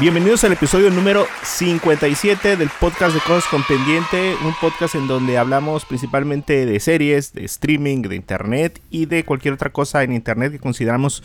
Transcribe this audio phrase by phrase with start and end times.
[0.00, 5.38] Bienvenidos al episodio número 57 del podcast de Cosas con Pendiente, un podcast en donde
[5.38, 10.52] hablamos principalmente de series, de streaming, de internet y de cualquier otra cosa en internet
[10.52, 11.22] que consideramos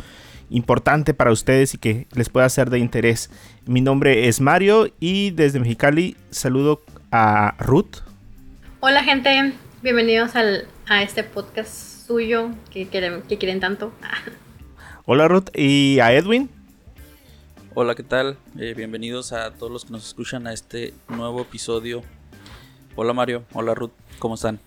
[0.50, 3.30] importante para ustedes y que les pueda ser de interés.
[3.66, 6.82] Mi nombre es Mario y desde Mexicali saludo
[7.12, 8.09] a Ruth.
[8.82, 13.92] Hola gente, bienvenidos al, a este podcast suyo que quieren, que quieren tanto.
[15.06, 16.50] Hola Ruth y a Edwin.
[17.74, 18.38] Hola, ¿qué tal?
[18.58, 22.04] Eh, bienvenidos a todos los que nos escuchan a este nuevo episodio.
[22.96, 24.60] Hola Mario, hola Ruth, ¿cómo están?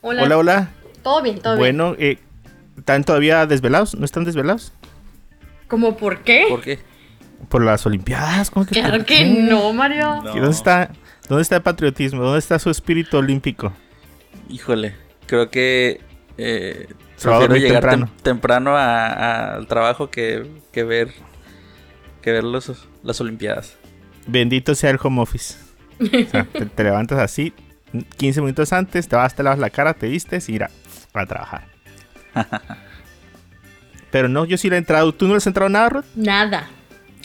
[0.00, 0.70] Hola, Hola, hola.
[1.02, 1.76] Todo bien, todo bien.
[1.76, 2.18] Bueno, eh,
[2.76, 3.94] ¿están todavía desvelados?
[3.94, 4.72] ¿No están desvelados?
[5.66, 6.46] ¿Cómo por qué?
[6.48, 6.78] ¿Por qué?
[7.48, 8.50] Por las Olimpiadas.
[8.50, 9.24] ¿cómo que Claro que qué?
[9.24, 10.22] no, Mario.
[10.22, 10.30] No.
[10.36, 10.90] ¿Y ¿Dónde está,
[11.28, 12.22] ¿Dónde está el patriotismo?
[12.22, 13.72] ¿Dónde está su espíritu olímpico?
[14.48, 14.94] Híjole,
[15.26, 16.00] creo que
[16.38, 16.88] eh,
[17.20, 18.06] prefiero llegar temprano.
[18.06, 21.12] tem- temprano a- a- al trabajo que, que ver
[22.22, 23.76] que ver los, las Olimpiadas.
[24.26, 25.54] Bendito sea el home office.
[26.00, 27.52] O sea, te, te levantas así,
[28.18, 30.70] 15 minutos antes, te vas, te lavas la cara, te vistes y ir a,
[31.14, 31.64] a trabajar.
[34.10, 35.12] Pero no, yo sí le he entrado.
[35.12, 36.04] ¿Tú no le has entrado nada, Rod?
[36.14, 36.68] Nada.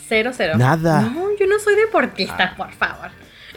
[0.08, 0.54] Cero, cero.
[0.58, 1.02] Nada.
[1.02, 1.86] No, yo no soy Ah.
[1.86, 3.10] deportista, por favor.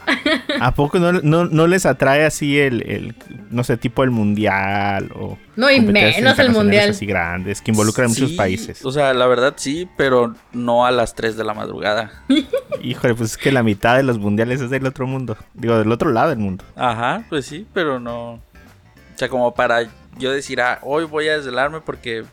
[0.61, 3.15] ¿A poco no, no, no les atrae así el, el,
[3.51, 5.37] no sé, tipo el mundial o...
[5.57, 6.91] No, y menos el mundial.
[6.91, 8.85] Así grandes, que involucran a muchos Sí, países.
[8.85, 12.11] O sea, la verdad sí, pero no a las 3 de la madrugada.
[12.83, 15.37] Híjole, pues es que la mitad de los mundiales es del otro mundo.
[15.55, 16.65] Digo, del otro lado del mundo.
[16.77, 18.33] Ajá, pues sí, pero no.
[18.35, 22.25] O sea, como para yo decir, ah, hoy voy a desvelarme porque.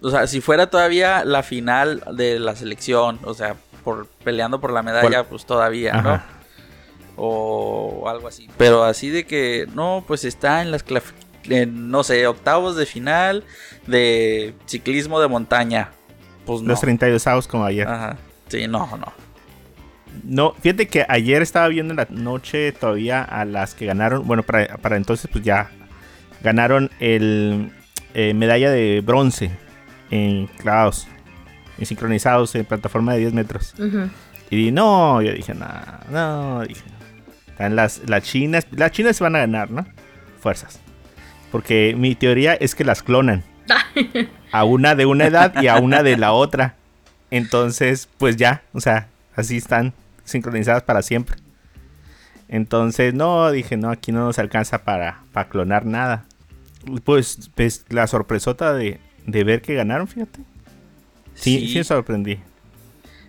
[0.00, 4.72] O sea, si fuera todavía la final de la selección, o sea, por peleando por
[4.72, 6.02] la medalla, Por- pues todavía, Ajá.
[6.02, 6.22] ¿no?
[7.16, 8.48] O algo así.
[8.56, 10.84] Pero así de que, no, pues está en las.
[11.44, 13.44] en, no sé, octavos de final
[13.86, 15.90] de ciclismo de montaña.
[16.46, 16.68] Pues no.
[16.68, 17.86] Los 32 avos como ayer.
[17.86, 18.16] Ajá.
[18.48, 19.12] Sí, no, no.
[20.24, 24.26] No, fíjate que ayer estaba viendo en la noche todavía a las que ganaron.
[24.26, 25.70] Bueno, para, para entonces, pues ya
[26.42, 27.72] ganaron el
[28.14, 29.50] eh, medalla de bronce
[30.10, 31.06] en clavados,
[31.78, 33.74] en sincronizados en plataforma de 10 metros.
[33.78, 34.10] Ujú.
[34.50, 35.66] Y di, no, yo dije, no,
[36.10, 36.82] no, dije.
[37.52, 39.86] Están las, las chinas, las chinas se van a ganar, ¿no?
[40.40, 40.80] Fuerzas.
[41.52, 43.44] Porque mi teoría es que las clonan.
[44.52, 46.74] A una de una edad y a una de la otra.
[47.30, 51.36] Entonces, pues ya, o sea, así están sincronizadas para siempre.
[52.48, 56.26] Entonces, no, dije, no, aquí no nos alcanza para, para clonar nada.
[57.04, 60.40] Pues, pues la sorpresota de, de ver que ganaron, fíjate.
[61.34, 62.38] Sí, sí, me sorprendí.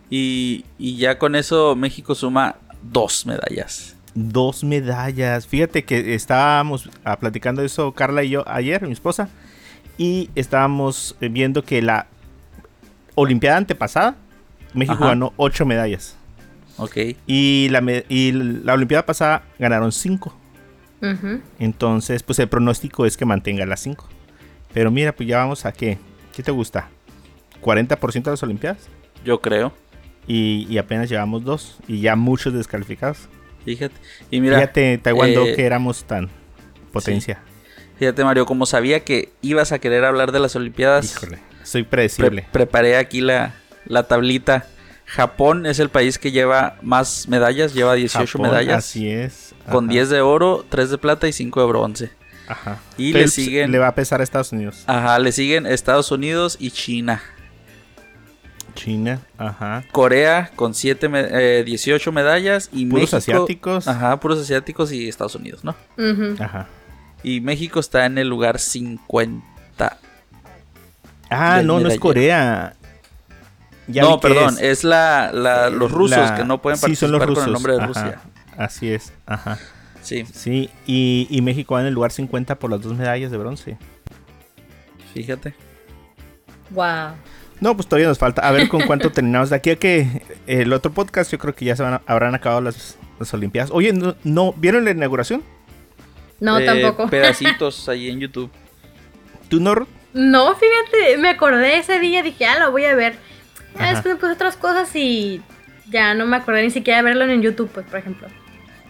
[0.09, 3.95] Y, y ya con eso México suma dos medallas.
[4.15, 5.47] Dos medallas.
[5.47, 9.29] Fíjate que estábamos ah, platicando eso Carla y yo ayer, mi esposa,
[9.97, 12.07] y estábamos eh, viendo que la
[13.15, 14.15] Olimpiada antepasada,
[14.73, 15.09] México Ajá.
[15.09, 16.15] ganó ocho medallas.
[16.77, 16.97] Ok.
[17.27, 20.35] Y la, y la Olimpiada pasada ganaron cinco.
[21.59, 24.07] Entonces, pues el pronóstico es que mantenga las cinco.
[24.73, 25.97] Pero mira, pues ya vamos a qué.
[26.33, 26.87] ¿Qué te gusta?
[27.61, 28.87] ¿40% de las Olimpiadas?
[29.25, 29.73] Yo creo.
[30.27, 31.77] Y, y apenas llevamos dos.
[31.87, 33.27] Y ya muchos descalificados.
[33.65, 33.95] Fíjate.
[34.31, 36.29] Y mira, Fíjate, Taekwondo, eh, que éramos tan
[36.91, 37.41] potencia.
[37.97, 41.89] fíjate Mario, como sabía que ibas a querer hablar de las Olimpiadas, Híjole, soy pre-
[41.91, 42.45] predecible.
[42.51, 44.67] preparé aquí la, la tablita.
[45.05, 48.77] Japón es el país que lleva más medallas, lleva 18 Japón, medallas.
[48.85, 49.53] Así es.
[49.69, 52.11] Con ajá, 10 de oro, 3 de plata y 5 de bronce.
[52.47, 52.79] Ajá.
[52.97, 54.83] y le siguen- Le va a pesar a Estados Unidos.
[54.87, 57.21] Ajá, le siguen Estados Unidos y China.
[58.75, 59.83] China, ajá.
[59.91, 63.17] Corea con 7 18 medallas y Puros México.
[63.17, 63.87] asiáticos.
[63.87, 65.75] Ajá, puros asiáticos y Estados Unidos, ¿no?
[66.39, 66.67] Ajá.
[67.23, 69.97] Y México está en el lugar 50.
[71.29, 71.99] Ah, no, no es.
[71.99, 72.75] Corea.
[73.87, 77.11] Ya no, perdón, es, es, la, la- los rusos la- que no pueden sí, son
[77.11, 78.19] participar los con el nombre de ajá, Rusia.
[78.57, 79.57] Así es, ajá.
[80.01, 83.37] Sí, Sí, y, y México va en el lugar 50 por las dos medallas de
[83.37, 83.77] bronce.
[85.13, 85.53] fíjate.
[86.69, 87.13] Wow.
[87.63, 88.41] No, pues todavía nos falta.
[88.45, 89.49] A ver con cuánto terminamos.
[89.49, 92.35] De aquí a que el otro podcast, yo creo que ya se van a- habrán
[92.35, 93.71] acabado las, las Olimpiadas.
[93.71, 95.41] Oye, ¿no, no- vieron la inauguración?
[96.41, 97.09] No, Eh, tampoco.
[97.09, 98.51] Pedacitos ahí en YouTube.
[99.47, 99.87] ¿Tú no?
[100.13, 103.13] No, fíjate, me acordé ese día, dije, ah, lo voy a ver.
[103.75, 103.91] Ya Ajá.
[103.93, 105.41] después me puse otras cosas y
[105.89, 108.27] ya no me acordé ni siquiera de verlo en YouTube, pues, por ejemplo.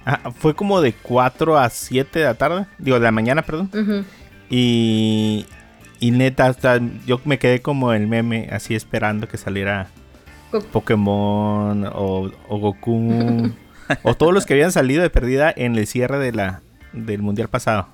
[0.04, 2.66] Ah, fue como de 4 a 7 de la tarde.
[2.80, 3.70] Digo, de la mañana, perdón.
[4.50, 5.46] Y,
[6.00, 9.88] y neta, hasta yo me quedé como el meme, así esperando que saliera
[10.52, 10.68] Goku.
[10.68, 13.52] Pokémon o, o Goku.
[14.04, 16.62] o todos los que habían salido de perdida en el cierre de la,
[16.94, 17.88] del mundial pasado.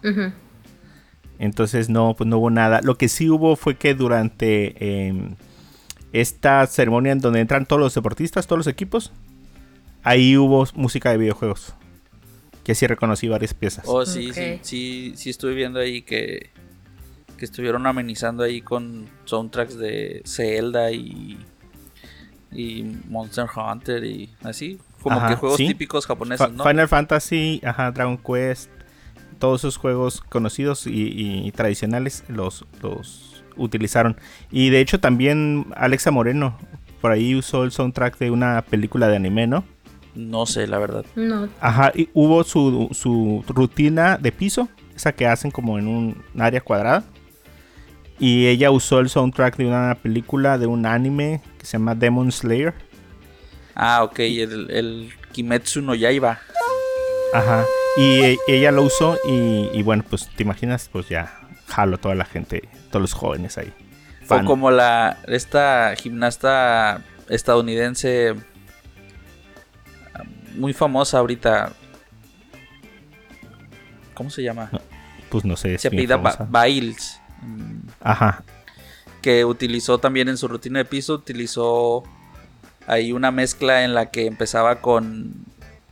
[1.40, 2.82] Entonces no, pues no hubo nada.
[2.84, 5.36] Lo que sí hubo fue que durante eh,
[6.12, 9.12] esta ceremonia en donde entran todos los deportistas, todos los equipos,
[10.04, 11.74] ahí hubo música de videojuegos.
[12.64, 13.86] Que sí reconocí varias piezas.
[13.88, 16.52] Oh, sí, sí, sí, sí estuve viendo ahí que,
[17.40, 21.40] que estuvieron amenizando ahí con soundtracks de Zelda y,
[22.52, 24.78] y Monster Hunter y así.
[25.02, 25.68] Como Ajá, que juegos sí.
[25.68, 26.66] típicos japoneses, ¿no?
[26.66, 28.70] Final Fantasy, ajá, Dragon Quest,
[29.40, 34.18] todos esos juegos conocidos y, y tradicionales los, los utilizaron.
[34.52, 36.58] Y de hecho también Alexa Moreno
[37.00, 39.64] por ahí usó el soundtrack de una película de anime, ¿no?
[40.16, 41.06] No sé, la verdad.
[41.16, 41.48] No.
[41.62, 46.60] Ajá, y hubo su, su rutina de piso, esa que hacen como en un área
[46.60, 47.06] cuadrada.
[48.20, 52.32] Y ella usó el soundtrack de una película de un anime que se llama Demon
[52.32, 52.74] Slayer.
[53.76, 56.40] Ah, ok, el, el Kimetsu no Yaiba.
[57.34, 57.64] Ajá.
[57.98, 61.34] Y e- ella lo usó y, y bueno, pues te imaginas, pues ya
[61.68, 63.72] jalo toda la gente, todos los jóvenes ahí.
[64.26, 64.46] Fan.
[64.46, 68.36] como la esta gimnasta estadounidense
[70.56, 71.72] muy famosa ahorita.
[74.14, 74.70] ¿Cómo se llama?
[75.30, 75.78] Pues no sé.
[75.78, 76.52] Se apellida Ba- famosa.
[78.02, 78.44] Ajá.
[79.22, 82.04] Que utilizó también en su rutina de piso, utilizó
[82.88, 85.34] ahí una mezcla en la que empezaba con,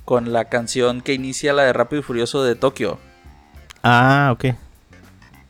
[0.06, 3.00] con la canción que inicia la de Rápido y Furioso de Tokio.
[3.84, 4.56] Ah, ok.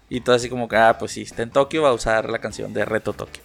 [0.10, 2.40] Y todo así como que, ah, pues si está en Tokio, va a usar la
[2.40, 3.44] canción de Reto Tokio.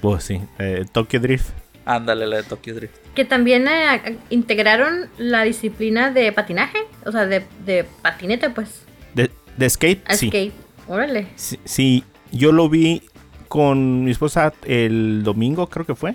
[0.00, 0.40] Pues sí.
[0.58, 1.50] eh, Tokyo Drift.
[1.84, 2.94] Ándale, la de Tokyo Drift.
[3.14, 8.82] Que también eh, integraron la disciplina de patinaje, o sea, de, de patinete, pues,
[9.14, 10.28] De, de skate, sí.
[10.28, 10.52] skate.
[10.88, 11.28] Órale.
[11.36, 11.58] sí.
[11.64, 13.02] Sí, yo lo vi
[13.48, 16.14] con mi esposa el domingo, creo que fue.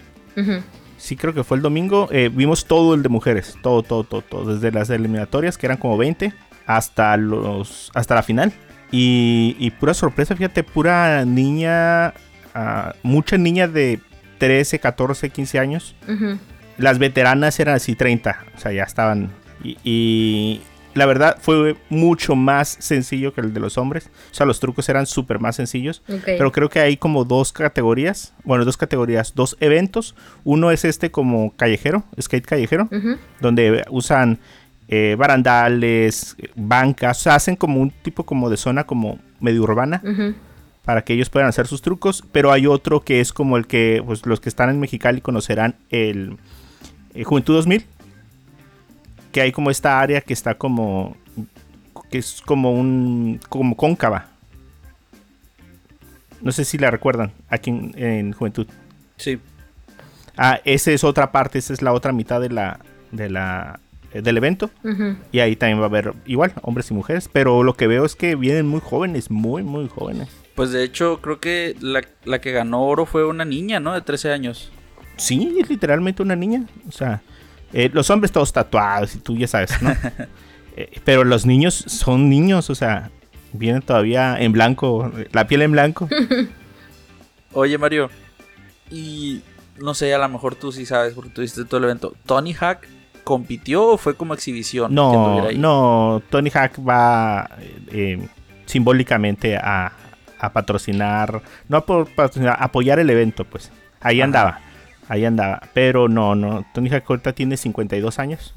[0.97, 2.07] Sí, creo que fue el domingo.
[2.11, 3.55] eh, vimos todo el de mujeres.
[3.61, 4.53] Todo, todo, todo, todo.
[4.55, 6.33] Desde las eliminatorias, que eran como 20,
[6.65, 8.53] hasta los hasta la final.
[8.91, 12.13] Y, y pura sorpresa, fíjate, pura niña,
[12.53, 13.99] ah, mucha niña de
[14.37, 15.95] 13, 14, 15 años.
[16.77, 19.31] Las veteranas eran así 30, o sea, ya estaban.
[19.63, 20.61] Y, y
[20.93, 24.09] la verdad fue mucho más sencillo que el de los hombres.
[24.31, 26.01] O sea, los trucos eran súper más sencillos.
[26.25, 28.33] Pero creo que hay como dos categorías.
[28.43, 30.15] Bueno, dos categorías, dos eventos.
[30.43, 32.89] Uno es este como callejero, skate callejero,
[33.39, 34.39] donde usan
[34.87, 40.01] eh, barandales, bancas, o sea, hacen como un tipo como de zona como medio urbana
[40.03, 40.35] Ujú.
[40.83, 42.23] para que ellos puedan hacer sus trucos.
[42.31, 45.75] Pero hay otro que es como el que pues, los que están en Mexicali conocerán
[45.89, 46.37] el
[47.13, 47.85] eh, Juventud 2000.
[49.33, 51.18] Que hay como esta área que está como
[52.09, 54.27] que es como un como cóncava.
[56.41, 58.68] No sé si la recuerdan aquí en, en Juventud.
[59.18, 59.39] Sí.
[60.38, 62.80] Ah, esa es otra parte, esa es la otra mitad de la,
[63.12, 63.80] de la,
[64.13, 64.69] eh, del evento.
[65.31, 67.29] Y ahí también va a haber igual, hombres y mujeres.
[67.31, 70.29] Pero lo que veo es que vienen muy jóvenes, muy, muy jóvenes.
[70.56, 73.94] Pues de hecho, creo que la, la que ganó oro fue una niña, ¿no?
[73.94, 74.71] De 13 años.
[75.18, 76.65] Sí, es literalmente una niña.
[76.88, 77.21] O sea,
[77.73, 79.91] eh, los hombres todos tatuados y tú ya sabes, ¿no?
[80.75, 83.11] Eh, pero los niños son niños, o sea,
[83.51, 86.09] vienen todavía en blanco, la piel en blanco.
[87.53, 88.09] Oye, Mario.
[88.89, 89.41] Y
[89.79, 92.15] no sé, a lo mejor tú sí sabes porque tuviste todo el evento.
[92.25, 92.79] ¿Tony Hawk
[93.23, 94.93] compitió o fue como exhibición?
[94.95, 97.49] No, no, Tony Hawk va
[97.91, 98.27] eh,
[98.65, 99.91] simbólicamente a,
[100.39, 103.71] a patrocinar, no a por- patrocinar, a apoyar el evento, pues.
[104.01, 104.25] Ahí Ajá.
[104.25, 104.59] andaba,
[105.10, 105.62] ahí andaba.
[105.74, 108.53] Pero no, no, Tony ahorita tiene 52 años.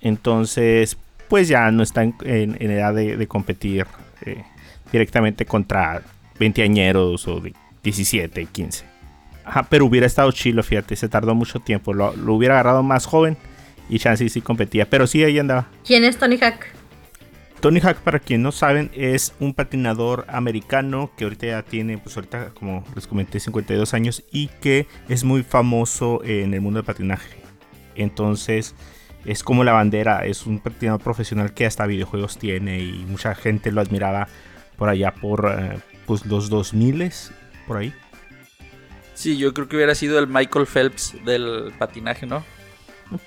[0.00, 0.96] Entonces,
[1.28, 2.14] pues ya no está en,
[2.60, 3.86] edad de, competir
[4.22, 4.44] eh,
[4.92, 6.02] directamente contra
[6.38, 8.84] 20 añeros o de 17, 15.
[9.44, 11.94] Ajá, pero hubiera estado chilo, fíjate, se tardó mucho tiempo.
[11.94, 13.36] Lo, lo hubiera agarrado más joven
[13.88, 14.88] y Chansey sí competía.
[14.88, 15.66] Pero sí, ahí andaba.
[15.84, 16.75] ¿Quién es Tony Hawk?
[17.66, 22.16] Tony Hawk, para quien no saben, es un patinador americano que ahorita ya tiene, pues
[22.16, 26.86] ahorita, como les comenté, 52 años y que es muy famoso en el mundo del
[26.86, 27.38] patinaje.
[27.96, 28.76] Entonces,
[29.24, 33.72] es como la bandera, es un patinador profesional que hasta videojuegos tiene y mucha gente
[33.72, 34.28] lo admiraba
[34.76, 37.10] por allá por eh, pues los 2000
[37.66, 37.92] por ahí.
[39.14, 42.44] Sí, yo creo que hubiera sido el Michael Phelps del patinaje, ¿no?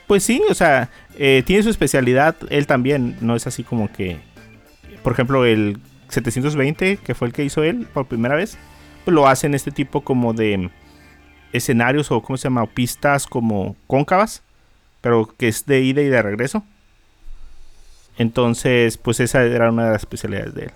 [0.07, 4.19] Pues sí, o sea, eh, tiene su especialidad, él también, no es así como que,
[5.03, 5.79] por ejemplo, el
[6.09, 8.57] 720, que fue el que hizo él por primera vez,
[9.05, 10.69] pues lo hace en este tipo como de
[11.53, 12.65] escenarios o, ¿cómo se llama?
[12.67, 14.43] Pistas como cóncavas,
[15.01, 16.63] pero que es de ida y de regreso.
[18.17, 20.71] Entonces, pues esa era una de las especialidades de él.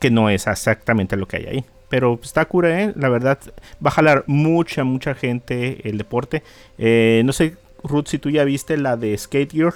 [0.00, 1.64] Que no es exactamente lo que hay ahí.
[1.90, 2.92] Pero está cura, ¿eh?
[2.96, 3.38] La verdad,
[3.84, 6.42] va a jalar mucha, mucha gente el deporte.
[6.78, 9.74] Eh, no sé, Ruth, si tú ya viste la de Skate Gear.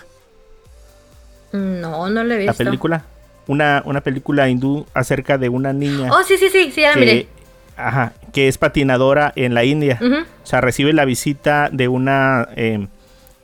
[1.52, 2.64] No, no lo he la visto.
[2.64, 3.04] película.
[3.46, 6.96] Una, una película hindú acerca de una niña Oh, sí, sí, sí, sí, ya la
[6.96, 7.28] miré.
[7.76, 9.98] ajá, que es patinadora en la India.
[10.00, 10.16] Ujú.
[10.22, 12.88] O sea, recibe la visita de una, eh,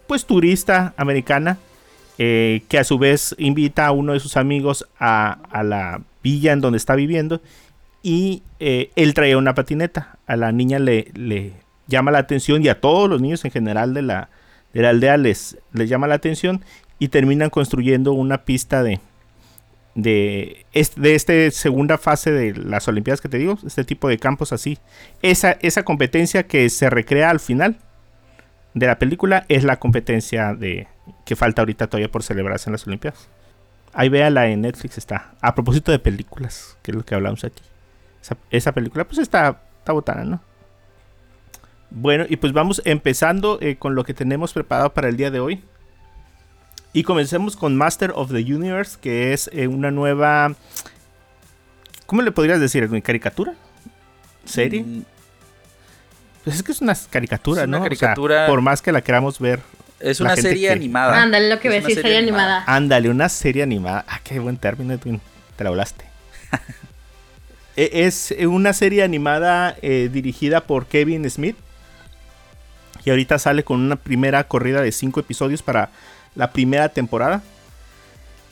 [0.09, 1.59] pues, turista americana
[2.18, 6.52] eh, que a su vez invita a uno de sus amigos a, a la villa
[6.52, 7.40] en donde está viviendo
[8.02, 10.16] y eh, él trae una patineta.
[10.26, 11.52] A la niña le, le
[11.87, 14.28] llama la atención y a todos los niños en general de la,
[14.75, 16.62] de la aldea les, les llama la atención
[17.02, 19.00] y terminan construyendo una pista de,
[19.97, 24.18] de, este, de esta segunda fase de las Olimpiadas que te digo, este tipo de
[24.18, 24.78] campos así.
[25.21, 27.76] Esa, esa competencia que se recrea al final
[28.75, 30.87] de la película es la competencia de
[31.25, 33.28] que falta ahorita todavía por celebrarse en las Olimpiadas.
[33.92, 35.32] Ahí véala en Netflix está.
[35.40, 37.64] A propósito de películas, que es lo que hablamos aquí.
[38.52, 40.40] Esa, película pues está, está botana, ¿no?
[41.90, 45.40] Bueno, y pues vamos empezando eh, con lo que tenemos preparado para el día de
[45.40, 45.64] hoy.
[46.93, 50.55] Y comencemos con Master of the Universe, que es eh, una nueva...
[52.07, 52.85] ¿Cómo le podrías decir?
[52.85, 53.55] ¿Una caricatura?
[54.45, 54.83] ¿Serie?
[54.83, 55.03] Mm,
[56.45, 57.85] Pues es que es una caricatura, Es una ¿no?
[57.85, 58.47] O sea, caricatura.
[58.47, 59.61] por más que la queramos ver.
[60.01, 61.23] Es una serie que- animada.
[61.23, 62.65] Ándale, lo que Es voy a una decir, serie animada.
[62.67, 64.05] Ándale, una serie animada.
[64.09, 65.21] Ah, qué buen término, Edwin.
[65.57, 66.05] Te la volaste.
[67.77, 71.57] E- es una serie animada eh, dirigida por Kevin Smith.
[73.05, 75.89] Y ahorita sale con una primera corrida de cinco episodios para
[76.35, 77.43] la primera temporada.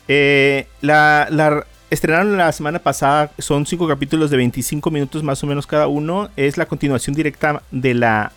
[0.09, 3.31] Eh, la, la estrenaron la semana pasada.
[3.39, 6.31] Son cinco capítulos de 25 minutos más o menos cada uno.
[6.37, 8.33] Es la continuación directa de la,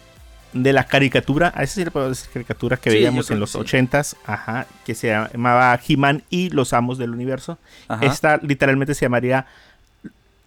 [0.53, 1.51] de la caricatura.
[1.55, 3.57] A esa sí le puedo decir caricatura que Sí, veíamos en los sí.
[3.57, 4.15] 80s.
[4.25, 4.67] Ajá.
[4.85, 7.57] Que se llamaba He-Man y los Amos del Universo.
[7.87, 8.05] Ajá.
[8.05, 9.47] Esta literalmente se llamaría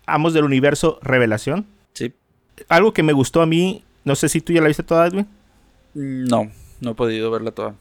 [0.06, 1.66] Amos del Universo Revelación.
[1.92, 2.12] Sí.
[2.68, 3.82] Algo que me gustó a mí.
[4.04, 5.26] No sé si tú ya la viste toda, Edwin.
[5.94, 6.48] No,
[6.80, 7.74] no he podido verla toda.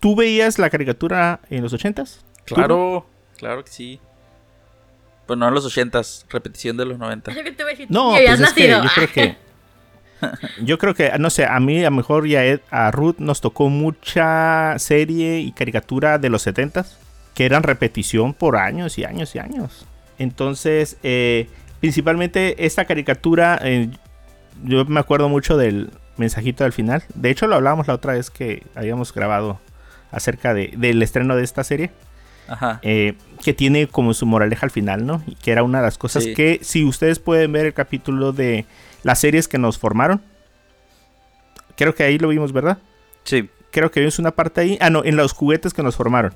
[0.00, 2.20] ¿Tú veías la caricatura en los 80s?
[2.44, 3.06] Claro,
[3.38, 4.00] claro que sí.
[5.26, 7.32] Pues no en los ochentas, repetición de los 90.
[7.34, 9.36] Yo que te voy a decir, No, ya pues es que yo creo que.
[10.62, 13.16] Yo creo que, no sé, a mí a lo mejor y a, Ed- a Ruth
[13.18, 16.86] nos tocó mucha serie y caricatura de los 70s
[17.34, 19.84] que eran repetición por años y años y años.
[20.18, 21.50] Entonces, eh,
[21.80, 23.90] principalmente esta caricatura, eh,
[24.64, 27.04] yo me acuerdo mucho del mensajito del final.
[27.14, 29.60] De hecho, lo hablábamos la otra vez que habíamos grabado
[30.16, 31.90] acerca de- del estreno de esta serie
[32.48, 32.78] Ajá.
[32.82, 35.22] eh, que tiene como su moraleja al final, ¿no?
[35.26, 36.34] Y que era una de las cosas Sí.
[36.34, 38.64] que si ustedes pueden ver el capítulo de
[39.02, 40.20] las series que nos formaron,
[41.76, 42.78] creo que ahí lo vimos, ¿verdad?
[43.24, 43.48] Sí.
[43.70, 44.78] Creo que vimos una parte ahí.
[44.80, 46.32] Ah, no, en los juguetes que nos formaron.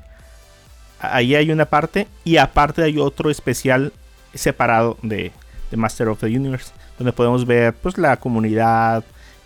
[1.00, 3.92] Ahí hay una parte y aparte hay otro especial
[4.34, 5.32] separado de,
[5.70, 9.02] de Master of the Universe, donde podemos ver pues la comunidad,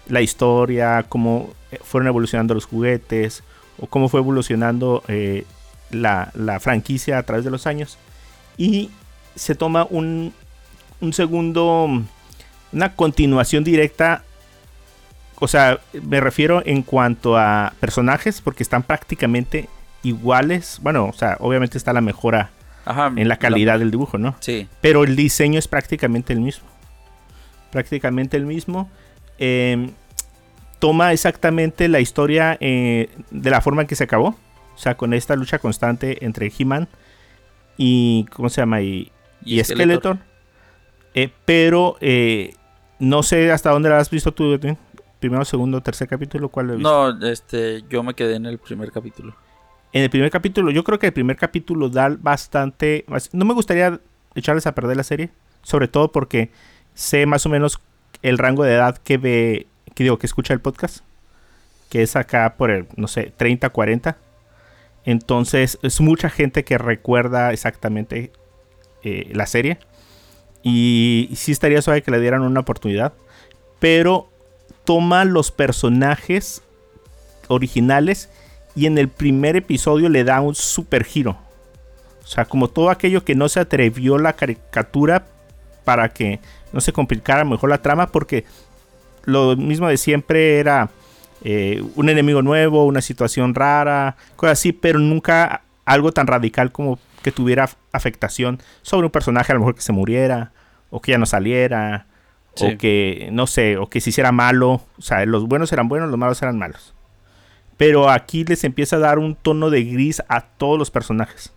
[0.09, 3.45] la historia, cómo eh, fueron evolucionando los juguetes
[3.79, 5.45] o cómo fue evolucionando eh,
[5.91, 7.99] la, la franquicia a través de los años.
[8.57, 8.91] Y
[9.35, 10.33] se toma un,
[11.01, 11.89] un segundo,
[12.73, 14.23] una continuación directa.
[15.41, 19.69] O sea, me refiero en cuanto a personajes, porque están prácticamente
[20.03, 20.79] iguales.
[20.83, 22.51] Bueno, o sea, obviamente está la mejora
[22.85, 23.13] Ajá.
[23.17, 24.37] en la calidad del dibujo, ¿no?
[24.41, 24.69] Sí.
[24.81, 26.67] Pero el diseño es prácticamente el mismo.
[27.73, 28.89] Prácticamente el mismo.
[29.39, 29.91] Eh,
[30.85, 34.37] toma exactamente la historia eh, de la forma en que se acabó.
[34.75, 36.89] O sea, con esta lucha constante entre He-Man
[37.79, 38.27] y.
[38.35, 38.83] ¿Cómo se llama?
[38.83, 39.11] Y,
[39.47, 40.19] y Skeletor.
[41.15, 42.53] Eh, pero eh,
[42.99, 44.61] no sé hasta dónde la has visto tú.
[45.21, 46.51] Primero, segundo, tercer capítulo.
[46.51, 47.15] ¿Cuál lo visto?
[47.15, 49.35] No, este, yo me quedé en el primer capítulo.
[49.95, 53.07] En el primer capítulo, yo creo que el primer capítulo da bastante.
[53.33, 53.99] No me gustaría
[54.35, 55.31] echarles a perder la serie.
[55.63, 56.51] Sobre todo porque
[56.93, 57.81] sé más o menos
[58.21, 59.67] el rango de edad que ve.
[59.95, 60.99] Que digo, que escucha el podcast.
[61.89, 64.17] Que es acá por el, no sé, 30, 40.
[65.05, 68.33] Entonces, es mucha gente que recuerda exactamente
[69.03, 69.79] eh, la serie.
[70.63, 73.13] Y sí estaría suave que le dieran una oportunidad.
[73.79, 74.31] Pero
[74.85, 76.63] toma los personajes
[77.49, 78.31] originales
[78.75, 81.39] y en el primer episodio le da un super giro.
[82.23, 85.27] O sea, como todo aquello que no se atrevió la caricatura
[85.85, 86.41] para que
[86.73, 88.45] no se complicara mejor la trama, porque
[89.27, 90.91] lo mismo de siempre era
[91.43, 96.99] eh, un enemigo nuevo, una situación rara, cosas así, pero nunca algo tan radical como
[97.23, 100.53] que tuviera afectación sobre un personaje, a lo mejor que se muriera,
[100.91, 102.07] o que ya no saliera,
[102.55, 102.67] Sí.
[102.67, 104.81] o que, no sé, o que se hiciera malo.
[104.97, 106.95] O sea, los buenos eran buenos, los malos eran malos.
[107.77, 111.53] Pero aquí les empieza a dar un tono de gris a todos los personajes.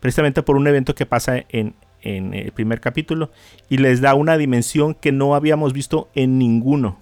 [0.00, 3.30] Precisamente por un evento que pasa en, en el primer capítulo.
[3.68, 6.98] Y les da una dimensión que no habíamos visto en ninguno.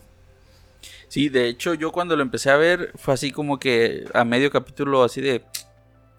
[1.08, 4.50] Sí, de hecho, yo cuando lo empecé a ver fue así como que a medio
[4.50, 5.42] capítulo así de.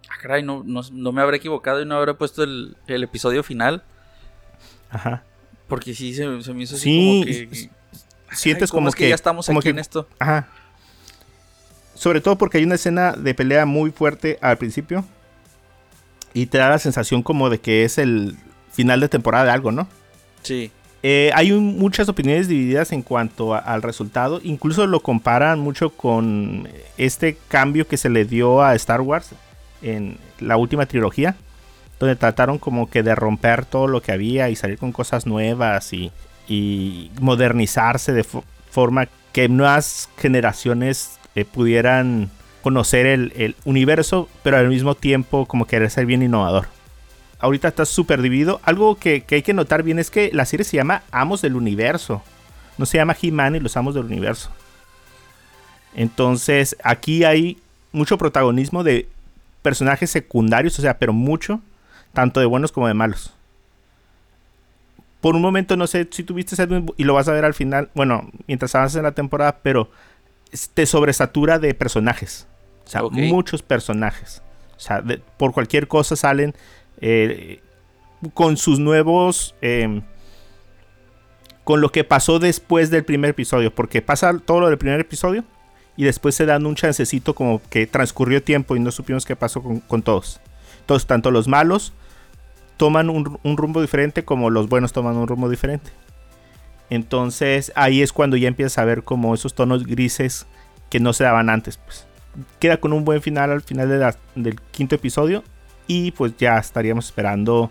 [0.10, 3.44] Ah, caray, no, no, no me habré equivocado y no habré puesto el, el episodio
[3.44, 3.84] final.
[4.90, 5.24] Ajá.
[5.68, 7.70] Porque sí se, se me hizo así Sí, como que.
[8.36, 10.08] sientes ¿cómo como es que, que ya estamos como aquí que- en esto.
[10.18, 10.50] Ajá.
[11.94, 15.06] Sobre todo porque hay una escena de pelea muy fuerte al principio.
[16.34, 18.38] Y te da la sensación como de que es el
[18.72, 19.88] final de temporada de algo, ¿no?
[20.44, 20.72] Sí.
[21.02, 24.42] Eh, hay un- muchas opiniones divididas en cuanto a- al resultado.
[24.44, 29.30] Incluso lo comparan mucho con este cambio que se le dio a Star Wars
[29.82, 31.36] en la última trilogía.
[32.00, 35.92] Donde trataron como que de romper todo lo que había y salir con cosas nuevas
[35.92, 36.12] y,
[36.48, 42.30] y modernizarse de fo- forma que nuevas generaciones eh, pudieran
[42.64, 46.68] conocer el, el universo, pero al mismo tiempo como querer ser bien innovador
[47.40, 48.60] ahorita está súper dividido.
[48.64, 51.56] Algo que, que hay que notar bien es que la serie se llama Amos del
[51.56, 52.22] Universo.
[52.78, 54.52] No se llama He-Man y los Amos del Universo.
[55.96, 57.58] Entonces, aquí hay
[57.92, 59.08] mucho protagonismo de
[59.62, 61.60] personajes secundarios, o sea, pero mucho,
[62.14, 63.34] tanto de buenos como de malos.
[65.22, 67.90] Por un momento, no sé si tuviste Edwin, y lo vas a ver al final,
[67.94, 69.92] bueno, mientras avances en la temporada, pero
[70.74, 72.48] te sobresatura de personajes.
[72.86, 74.42] O sea, muchos personajes.
[74.78, 76.56] O sea, de- por cualquier cosa salen
[77.02, 77.62] eh,
[78.34, 79.56] con sus nuevos...
[79.62, 80.02] em,
[81.64, 83.74] con lo que pasó después del primer episodio.
[83.74, 85.44] Porque pasa todo lo del primer episodio
[85.96, 89.62] y después se dan un chancecito como que transcurrió tiempo y no supimos qué pasó
[89.62, 90.40] con, con todos.
[90.82, 91.94] Entonces, tanto los malos
[92.78, 95.92] toman un, un rumbo diferente como los buenos toman un rumbo diferente.
[96.90, 100.48] Entonces ahí es cuando ya empiezas a ver como esos tonos grises
[100.90, 101.78] que no se daban antes.
[101.78, 102.08] Pues.
[102.60, 105.44] Queda con un buen final al final de la- del quinto episodio
[105.90, 107.70] y pues ya estaríamos esperando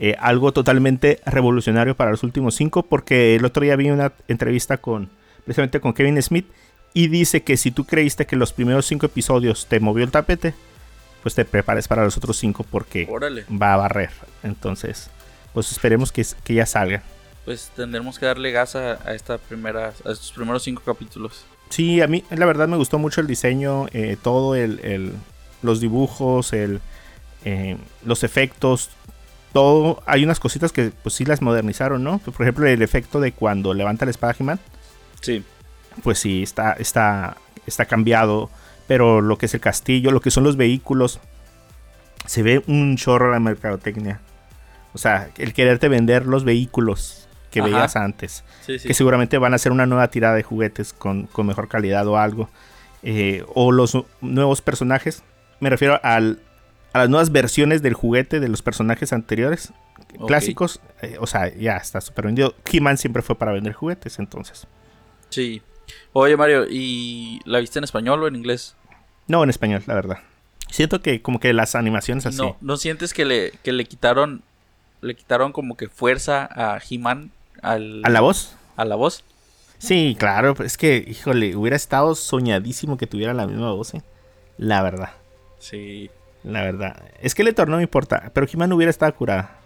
[0.00, 4.78] eh, algo totalmente revolucionario para los últimos cinco porque el otro día vi una entrevista
[4.78, 5.08] con
[5.44, 6.46] precisamente con Kevin Smith
[6.94, 10.54] y dice que si tú creíste que los primeros cinco episodios te movió el tapete
[11.22, 13.44] pues te prepares para los otros cinco porque Órale.
[13.50, 14.10] va a barrer
[14.42, 15.10] entonces
[15.52, 17.02] pues esperemos que, que ya salga
[17.44, 21.44] Pues tendremos que darle gas a, a esta primera, a estos primeros cinco capítulos.
[21.68, 25.12] Sí, a mí la verdad me gustó mucho el diseño, eh, todo el, el-
[25.62, 26.80] los dibujos, el,
[27.44, 28.90] eh, los efectos,
[29.52, 30.02] todo.
[30.06, 32.18] Hay unas cositas que pues sí las modernizaron, ¿no?
[32.18, 34.60] Por ejemplo, el efecto de cuando levanta la espada He-Man,
[35.20, 35.42] Sí.
[36.02, 38.50] pues sí, está, está, está cambiado.
[38.86, 41.20] Pero lo que es el castillo, lo que son los vehículos,
[42.26, 44.20] se ve un chorro la mercadotecnia.
[44.92, 47.68] O sea, el quererte vender los vehículos que Ajá.
[47.68, 48.88] veías antes Sí, sí.
[48.88, 52.18] que seguramente van a hacer una nueva tirada de juguetes con, con mejor calidad o
[52.18, 52.48] algo.
[53.04, 55.22] Eh, o los nu- nuevos personajes.
[55.60, 56.40] Me refiero al,
[56.92, 59.72] a las nuevas versiones del juguete de los personajes anteriores,
[60.26, 60.80] clásicos.
[61.02, 62.54] Eh, o sea, ya está súper vendido.
[62.70, 64.66] He-Man siempre fue para vender juguetes, entonces.
[65.28, 65.62] Sí.
[66.12, 68.76] Oye, Mario, ¿y la viste en español o en inglés?
[69.28, 70.18] No en español, la verdad.
[70.70, 72.36] Siento que como que las animaciones así.
[72.36, 74.42] No, ¿no sientes que le, que le quitaron
[75.02, 77.30] le quitaron como que fuerza a He-Man
[77.62, 78.54] al, ¿A la voz?
[78.76, 79.24] a la voz?
[79.78, 80.54] Sí, claro.
[80.62, 83.94] Es que, híjole, hubiera estado soñadísimo que tuviera la misma voz.
[83.94, 84.02] ¿eh?
[84.58, 85.10] La verdad.
[85.58, 86.10] Sí.
[86.42, 87.02] La verdad.
[87.20, 88.30] Es que Letor no me importa.
[88.32, 89.58] Pero He-Man hubiera estado curada.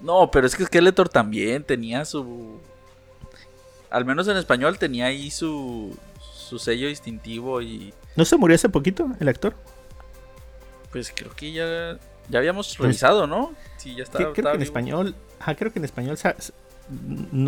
[0.00, 2.60] No, pero es que Skeletor también tenía su
[3.90, 8.68] al menos en español tenía ahí su su sello distintivo y ¿No se murió hace
[8.68, 9.54] poquito el actor?
[10.90, 13.52] pues creo que ya ya habíamos revisado, ¿no?
[13.76, 14.18] Sí, ya está.
[14.18, 15.14] Creo estaba que en español.
[15.40, 16.34] Ajá, creo que en español se,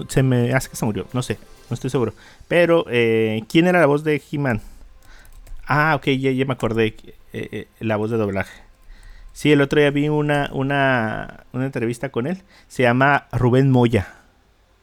[0.09, 1.07] se me hace que se murió.
[1.13, 1.39] No sé,
[1.71, 2.13] no estoy seguro.
[2.49, 4.61] Pero, eh, ¿quién era la voz de He-Man?
[5.67, 6.95] Ah, ok, ya, ya me acordé.
[7.33, 8.63] Eh, eh, la voz de doblaje.
[9.33, 12.43] Sí, el otro día vi una, una, una entrevista con él.
[12.69, 14.07] Se llama Rubén Moya.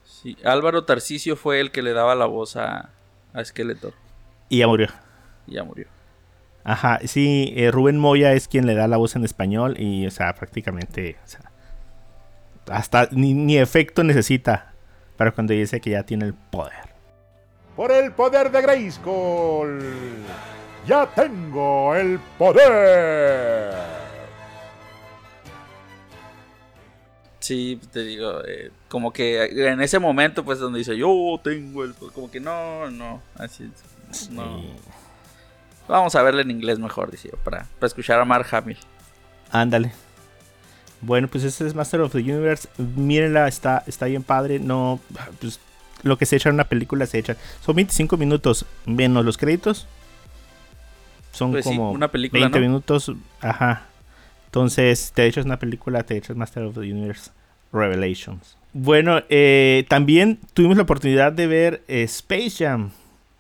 [0.03, 2.89] Sí, Álvaro Tarcisio fue el que le daba la voz a,
[3.33, 3.93] a Skeletor
[4.49, 4.87] Y ya murió.
[5.47, 5.87] y ya murió.
[6.63, 9.75] Ajá, sí, eh, Rubén Moya es quien le da la voz en español.
[9.79, 11.17] Y, o sea, prácticamente.
[11.25, 11.51] o sea,
[12.69, 14.73] hasta ni, ni efecto necesita
[15.17, 16.93] para cuando dice que ya tiene el poder.
[17.75, 19.79] Por el poder de Grayskull.
[20.87, 23.73] Ya tengo el poder.
[27.39, 31.93] Sí, te digo, eh, como que en ese momento, pues donde dice yo tengo el.
[31.93, 33.69] Como que no, no, así.
[34.31, 34.59] No.
[34.59, 34.73] Sí.
[35.87, 38.77] Vamos a verla en inglés mejor, decía, para, para escuchar a Mark Hamill.
[39.51, 39.91] Ándale.
[41.01, 42.69] Bueno, pues este es Master of the Universe.
[42.77, 44.59] Mírenla, está, está bien padre.
[44.59, 45.01] No,
[45.41, 45.59] pues
[46.01, 47.35] lo que se echa en una película se echa.
[47.65, 49.85] Son 25 minutos menos los créditos.
[51.33, 52.65] Son Pues sí, como una película, 20 ¿no?
[52.65, 53.11] minutos.
[53.41, 53.87] Ajá.
[54.45, 57.31] Entonces, te echas una película, te echas Master of the Universe
[57.73, 58.55] Revelations.
[58.71, 62.91] Bueno, eh, también tuvimos la oportunidad de ver eh, Space Jam.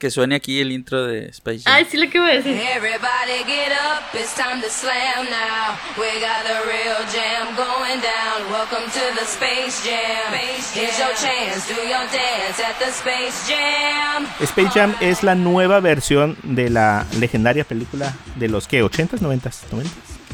[0.03, 1.73] Que suene aquí el intro de Space Jam.
[1.73, 2.51] Ay, sí lo que iba a decir.
[2.75, 5.77] Everybody get up, it's time to slam now.
[5.95, 8.51] We got the real jam going down.
[8.51, 10.33] Welcome to the Space Jam.
[10.73, 14.27] Here's your chance, do your dance at the Space Jam.
[14.45, 19.69] Space Jam es la nueva versión de la legendaria película de los que 80s, 90s,
[19.71, 19.85] 90s.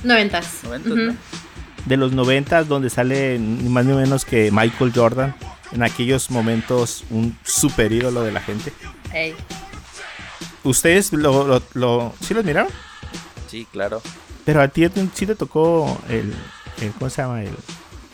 [0.03, 0.63] Noventas.
[0.63, 0.95] Noventas, Ujú.
[0.99, 1.15] ¿no?
[1.85, 5.35] De los 90s donde sale ni más ni menos que Michael Jordan.
[5.71, 8.73] En aquellos momentos un super ídolo de la gente.
[9.13, 9.35] Ey.
[10.63, 12.71] ¿Ustedes lo, lo, lo- sí los miraron?
[13.49, 14.01] Sí, claro.
[14.45, 16.33] Pero a ti sí te tocó el,
[16.81, 17.41] el- ¿cómo se llama?
[17.43, 17.55] El,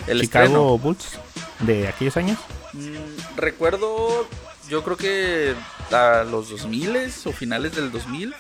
[0.08, 0.77] El Chicago estreno.
[0.77, 1.19] Bulls
[1.62, 2.38] de aquellos años.
[2.73, 4.27] Mm, recuerdo,
[4.69, 5.53] yo creo que
[5.91, 8.34] a los 2000 o finales del 2000.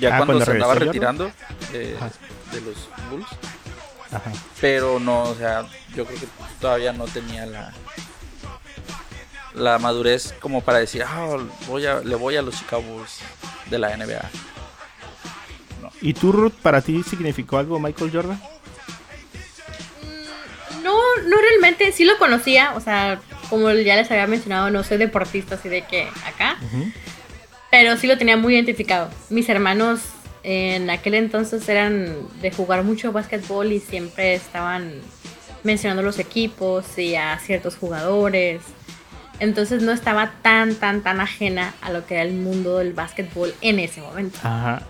[0.00, 1.30] Ya Ah, cuando, cuando se andaba retirando
[1.72, 1.96] eh,
[2.52, 2.76] de los
[3.10, 3.26] Bulls.
[4.12, 4.32] Ajá.
[4.60, 6.26] Pero no, o sea, yo creo que
[6.60, 7.72] todavía no tenía la
[9.54, 11.36] la madurez como para decir, ah,
[11.66, 13.20] voy a, le voy a los Chicago Bulls
[13.68, 14.30] de la NBA.
[16.02, 18.40] ¿Y tú, Ruth, para ti significó algo Michael Jordan?
[20.82, 24.96] No, no realmente, sí lo conocía, o sea, como ya les había mencionado, no soy
[24.96, 26.56] deportista así de que acá,
[27.70, 29.10] pero sí lo tenía muy identificado.
[29.28, 30.00] Mis hermanos
[30.42, 35.00] en aquel entonces eran de jugar mucho básquetbol y siempre estaban
[35.64, 38.62] mencionando los equipos y a ciertos jugadores.
[39.40, 43.52] Entonces no estaba tan, tan, tan ajena a lo que era el mundo del básquetbol
[43.62, 44.38] en ese momento.
[44.42, 44.82] Ajá.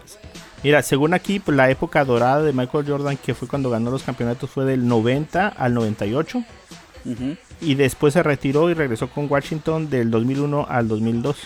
[0.62, 4.02] Mira, según aquí, pues, la época dorada de Michael Jordan, que fue cuando ganó los
[4.02, 6.44] campeonatos, fue del 90 al 98.
[7.06, 7.36] Ujú.
[7.62, 11.36] Y después se retiró y regresó con Washington del 2001 al 2002.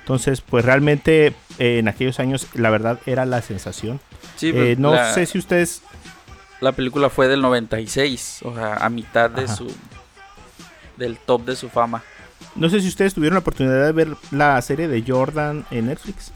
[0.00, 4.00] Entonces, pues realmente eh, en aquellos años, la verdad, era la sensación.
[4.36, 5.82] Sí, Eh, pues, no la, sé si ustedes...
[6.60, 9.54] la película fue del 96, o sea, a mitad de Ajá.
[9.56, 9.72] su
[11.02, 12.02] del top de su fama.
[12.56, 16.32] No sé si ustedes tuvieron la oportunidad de ver la serie de Jordan en Netflix.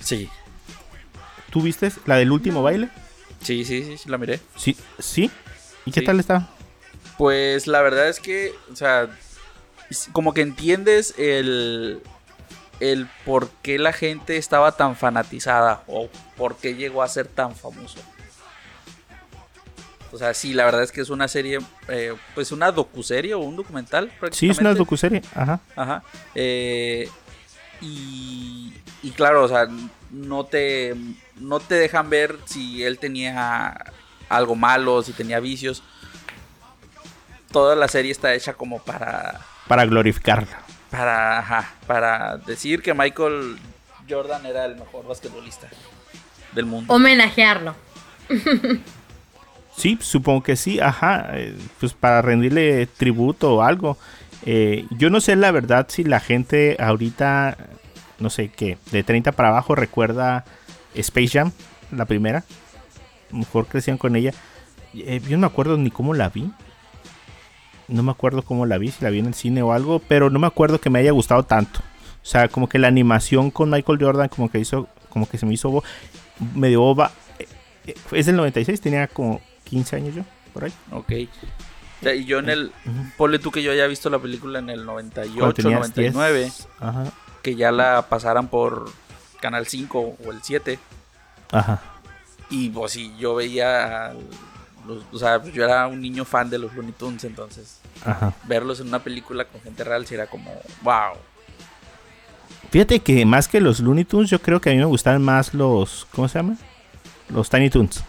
[0.00, 0.28] Sí,
[1.50, 2.88] ¿Tú viste la del último baile?
[3.40, 4.40] sí, sí, sí, sí, la miré.
[4.56, 4.76] Sí.
[4.98, 5.30] ¿Sí?
[5.86, 6.06] ¿Y qué Sí.
[6.06, 6.48] tal está?
[7.16, 9.08] Pues la verdad es que, o sea,
[10.12, 12.00] como que entiendes el,
[12.80, 17.54] el por qué la gente estaba tan fanatizada o por qué llegó a ser tan
[17.54, 17.98] famoso.
[20.14, 23.40] O sea, sí, la verdad es que es una serie, eh, pues una docuserie o
[23.40, 24.12] un documental.
[24.30, 24.78] Sí, es una prácticamente.
[24.78, 25.22] docuserie.
[25.34, 25.60] Ajá.
[25.74, 26.02] Ajá.
[26.36, 27.08] Eh,
[27.80, 28.72] y,
[29.02, 29.66] y claro, o sea,
[30.12, 30.94] no te,
[31.34, 33.74] no te dejan ver si él tenía
[34.28, 35.82] algo malo, si tenía vicios.
[37.50, 40.60] Toda la serie está hecha como para, Para glorificarla.
[40.90, 43.58] para, ajá, para decir que Michael
[44.08, 45.66] Jordan era el mejor basquetbolista
[46.52, 46.94] del mundo.
[46.94, 47.74] Homenajearlo.
[49.76, 53.98] Sí, supongo que sí, ajá, eh, pues para rendirle tributo o algo.
[54.46, 57.56] Eh, yo no sé la verdad si la gente ahorita,
[58.18, 60.44] no sé qué, de 30 para abajo recuerda
[60.94, 61.52] Space Jam,
[61.90, 62.44] la primera.
[63.30, 64.32] Mejor crecían con ella.
[64.94, 66.50] Eh, yo no me acuerdo ni cómo la vi.
[67.88, 70.30] No me acuerdo cómo la vi, si la vi en el cine o algo, pero
[70.30, 71.80] no me acuerdo que me haya gustado tanto.
[71.80, 75.46] O sea, como que la animación con Michael Jordan como que hizo, como que se
[75.46, 75.82] me hizo
[76.54, 77.10] medio boba.
[77.86, 79.40] Eh, Es del 96, tenía como
[79.74, 80.72] 15 años yo, por ahí.
[80.92, 81.12] Ok.
[82.16, 82.72] Y yo en el.
[83.16, 86.38] Ponle tú que yo haya visto la película en el Cuando 98, tenías 99.
[86.40, 86.68] 10.
[86.80, 87.04] Ajá,
[87.42, 88.90] Que ya la pasaran por
[89.40, 90.78] Canal 5 o el 7.
[91.52, 91.80] ajá.
[92.50, 94.12] Y pues sí, yo veía.
[94.86, 97.24] los- o sea, yo era un niño fan de los Looney Tunes.
[97.24, 98.34] Entonces, Ajá.
[98.44, 100.52] verlos en una película con gente real sí era como.
[100.82, 101.14] ¡Wow!
[102.70, 105.54] Fíjate que más que los Looney Tunes, yo creo que a mí me gustaban más
[105.54, 106.06] los.
[106.14, 106.56] ¿Cómo se llama?
[107.30, 108.04] Los Tiny Toons.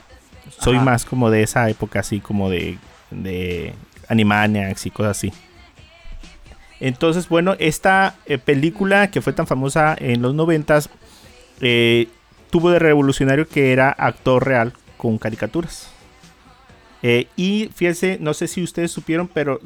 [0.60, 0.86] Soy Ajá.
[0.86, 2.78] más como de esa época, así como de.
[3.12, 3.74] de
[4.08, 5.34] Animaniacs y cosas así.
[6.80, 10.89] Entonces, bueno, esta eh, película que fue tan famosa en los noventas
[11.62, 12.08] eh,
[12.50, 15.89] tuvo de revolucionario que era actor real con caricaturas.
[17.02, 19.60] Eh, y fíjense, no sé si ustedes supieron, pero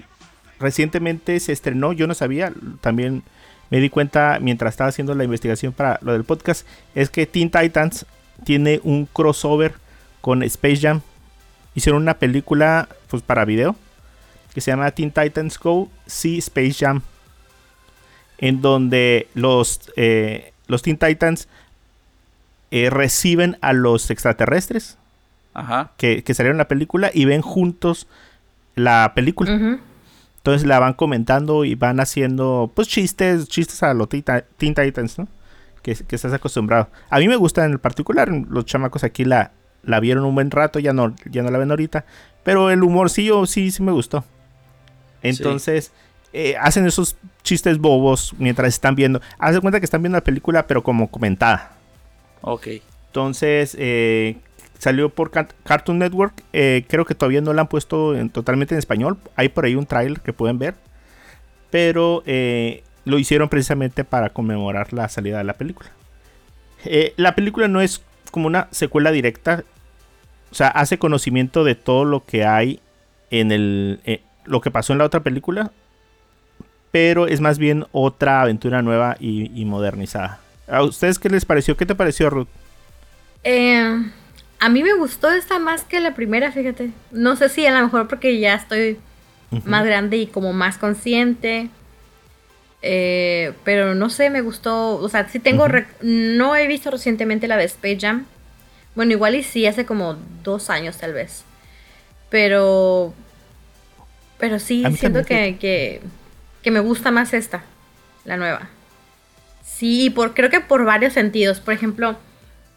[0.60, 3.24] recientemente se estrenó, yo no sabía, también
[3.70, 7.50] me di cuenta mientras estaba haciendo la investigación para lo del podcast, es que Teen
[7.50, 8.06] Titans
[8.44, 9.74] tiene un crossover
[10.22, 11.02] con Space Jam.
[11.76, 13.76] Hicieron una película pues para video
[14.54, 17.02] que se llama Teen Titans Go See Space Jam.
[18.38, 21.48] En donde los, eh, los Teen Titans
[22.72, 24.98] eh, reciben a los extraterrestres
[25.54, 25.92] Ajá.
[25.98, 28.08] que, que salieron en la película y ven juntos
[28.76, 29.54] la película.
[29.54, 29.80] Ujú.
[30.38, 35.28] Entonces la van comentando y van haciendo pues chistes, chistes a los Teen Titans, ¿no?
[35.82, 36.90] Que, que estás acostumbrado.
[37.10, 39.52] A mí me gusta en particular, los chamacos aquí la,
[39.84, 42.06] la vieron un buen rato, ya no, ya no la ven ahorita,
[42.44, 44.24] pero el humorcillo sí, sí me gustó.
[45.22, 45.92] Entonces,
[46.34, 49.22] eh, hacen esos chistes bobos mientras están viendo.
[49.38, 51.72] Haz de cuenta que están viendo la película, pero como comentada.
[52.42, 52.68] Ok.
[53.08, 54.38] Entonces, eh,
[54.78, 56.44] salió por Cartoon Network.
[56.54, 59.18] eh, creo que todavía no la han puesto en- totalmente en español.
[59.36, 60.76] Hay por ahí un trailer que pueden ver.
[61.70, 62.24] Pero
[63.06, 65.90] lo hicieron precisamente para conmemorar la salida de la película.
[67.18, 69.64] La película no es como una secuela directa.
[70.52, 72.80] O sea, hace conocimiento de todo lo que hay
[73.30, 74.00] en el.
[74.06, 75.72] eh, lo que pasó en la otra película.
[76.92, 80.40] Pero es más bien otra aventura nueva y, y modernizada.
[80.68, 81.78] ¿A ustedes qué les pareció?
[81.78, 82.48] ¿Qué te pareció, Ruth?
[83.44, 84.12] Eh,
[84.60, 86.92] a mí me gustó esta más que la primera, fíjate.
[87.12, 89.00] No sé si a lo mejor porque ya estoy
[89.66, 91.70] más grande y como más consciente.
[92.82, 94.96] Eh, pero no sé, me gustó.
[94.98, 95.68] O sea, sí tengo.
[95.68, 98.26] rec- No he visto recientemente la de Space Jam.
[98.96, 101.44] Bueno, igual y sí, hace como dos años tal vez.
[102.30, 103.14] Pero.
[104.38, 106.02] Pero sí, siento que, que,
[106.62, 107.64] que me gusta más esta,
[108.24, 108.70] la nueva.
[109.66, 111.60] Sí, por, creo que por varios sentidos.
[111.60, 112.18] Por ejemplo,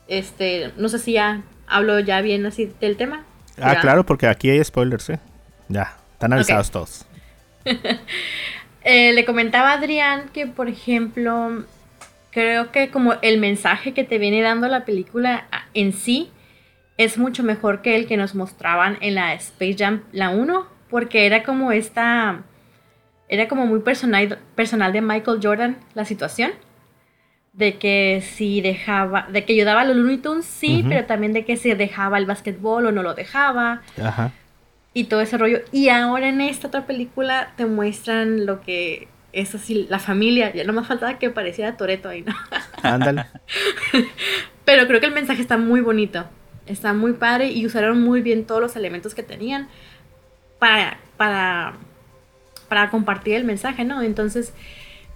[0.08, 3.24] este, no sé si ya hablo ya bien así del tema.
[3.58, 3.80] Ah, Ya.
[3.80, 5.20] claro, porque aquí hay spoilers, ¿eh?
[5.68, 7.06] Ya, están avisados todos.
[8.84, 11.64] Eh, le comentaba a Adrián que, por ejemplo,
[12.30, 16.30] creo que como el mensaje que te viene dando la película a- en sí
[16.96, 21.26] es mucho mejor que el que nos mostraban en la Space Jam, la 1, porque
[21.26, 22.42] era como esta,
[23.28, 26.52] era como muy personal, personal de Michael Jordan la situación.
[27.52, 31.44] De que si dejaba, de que ayudaba a los Looney Tunes, sí, pero también de
[31.44, 34.32] que si dejaba el básquetbol o no lo dejaba Ajá.
[34.94, 35.60] Y todo ese rollo.
[35.72, 40.52] Y ahora en esta otra película te muestran lo que es así, la familia.
[40.52, 42.34] Ya no me faltaba que pareciera Toreto ahí, ¿no?
[42.82, 43.26] Ándale.
[44.64, 46.24] Pero creo que el mensaje está muy bonito.
[46.66, 49.68] Está muy padre y usaron muy bien todos los elementos que tenían
[50.58, 51.74] para, para,
[52.68, 54.00] para compartir el mensaje, ¿no?
[54.00, 54.54] Entonces,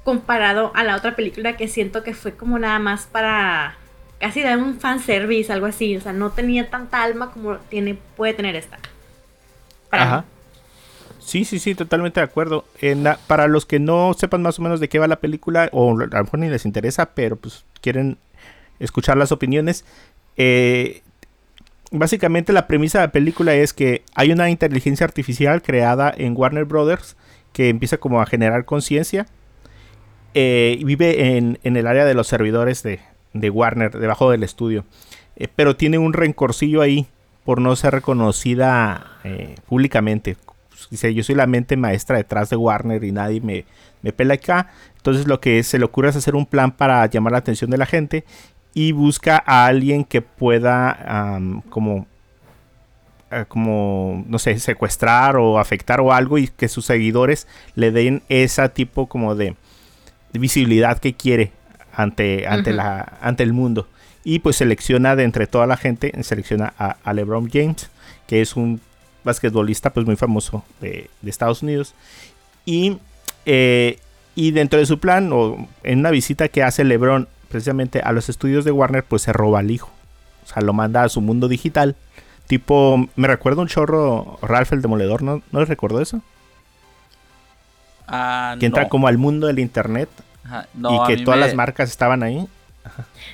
[0.02, 3.76] comparado a la otra película que siento que fue como nada más para
[4.18, 5.96] casi dar un fanservice, algo así.
[5.96, 8.78] O sea, no tenía tanta alma como tiene, puede tener esta.
[9.90, 10.24] Ajá.
[11.18, 12.64] Sí, sí, sí, totalmente de acuerdo.
[13.26, 16.06] Para los que no sepan más o menos de qué va la película, o a
[16.06, 18.18] lo mejor ni les interesa, pero pues quieren
[18.78, 19.84] escuchar las opiniones,
[20.36, 21.02] eh,
[21.90, 26.64] básicamente la premisa de la película es que hay una inteligencia artificial creada en Warner
[26.64, 27.16] Brothers
[27.52, 29.26] que empieza como a generar conciencia
[30.34, 33.00] eh, y vive en, el área de los servidores de,
[33.32, 34.84] de Warner, debajo del estudio.
[35.36, 37.08] Eh, pero tiene un rencorcillo ahí
[37.46, 40.36] por no ser reconocida eh, públicamente.
[40.90, 43.64] Dice, yo soy la mente maestra detrás de Warner y nadie me,
[44.02, 44.70] me pela acá.
[44.96, 47.78] Entonces lo que se le ocurre es hacer un plan para llamar la atención de
[47.78, 48.24] la gente
[48.74, 52.06] y busca a alguien que pueda como
[53.30, 58.22] eh, como no sé secuestrar o afectar o algo y que sus seguidores le den
[58.28, 59.54] esa tipo como de,
[60.32, 61.52] visibilidad que quiere
[61.94, 63.88] ante ante la ante el mundo
[64.28, 67.88] y pues selecciona de entre toda la gente selecciona a, a LeBron James
[68.26, 68.80] que es un
[69.22, 71.94] basquetbolista pues muy famoso de, de Estados Unidos.
[72.64, 72.98] Y
[73.44, 74.00] eh,
[74.34, 78.28] y dentro de su plan o en una visita que hace LeBron precisamente a los
[78.28, 79.90] estudios de Warner pues se roba al hijo.
[80.44, 81.94] O sea lo manda a su mundo digital.
[82.48, 86.20] Tipo me recuerda un chorro Ralph el demoledor no no les recuerdo eso
[88.08, 88.88] Ah, que entra no.
[88.88, 90.08] como al mundo del internet
[90.44, 92.46] Ajá, no, a y que todas me- las marcas estaban ahí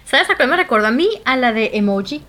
[0.04, 1.08] ¿Sabes a cuál me recordó a mí?
[1.24, 2.22] A la de Emoji.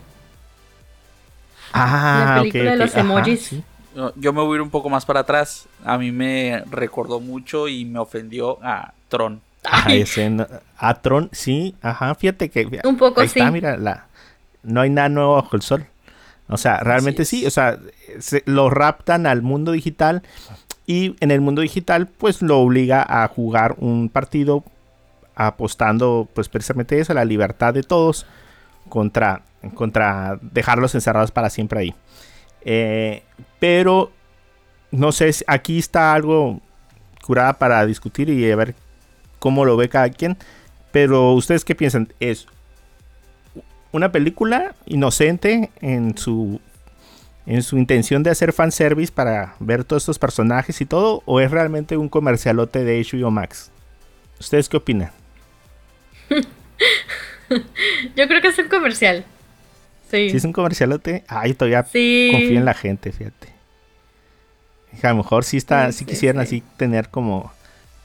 [1.73, 3.41] ah La película de los ajá, emojis.
[3.45, 3.63] sí.
[4.15, 5.67] Yo, me voy a ir un poco más para atrás.
[5.85, 9.39] A mí me recordó mucho y me ofendió a Tron.
[9.63, 10.01] Ah, Ay.
[10.01, 13.51] ese no- a Tron, sí, ajá, fíjate que Un poco ahí está, sí.
[13.51, 14.07] mira, la,
[14.63, 15.85] no hay nada nuevo bajo el sol.
[16.49, 17.77] O sea, realmente sí, o sea,
[18.19, 20.23] se- lo raptan al mundo digital
[20.85, 24.63] y en el mundo digital pues lo obliga a jugar un partido
[25.35, 28.25] apostando pues precisamente eso, la libertad de todos
[28.89, 29.41] contra,
[29.73, 31.95] contra dejarlos encerrados para siempre ahí.
[32.61, 33.23] Eh,
[33.59, 34.11] pero
[34.91, 36.61] no sé, si- aquí está algo
[37.25, 38.75] curada para discutir y ver
[39.39, 40.37] cómo lo ve cada quien.
[40.91, 42.13] Pero ustedes qué piensan?
[42.19, 42.47] ¿Es
[43.91, 46.59] una película inocente en su
[47.45, 51.51] en su intención de hacer fanservice para ver todos estos personajes y todo o es
[51.51, 53.69] realmente un comercialote de HBO Max?
[54.39, 55.11] ¿Ustedes qué opinan?
[58.15, 59.25] Yo creo que es un comercial.
[60.09, 60.29] Sí.
[60.29, 62.29] Si es un comercialote, ay, todavía Sí.
[62.31, 63.49] confío en la gente, fíjate.
[65.01, 66.57] A lo mejor sí está, Sí, sí sí, quisieran sí.
[66.57, 67.51] así tener como,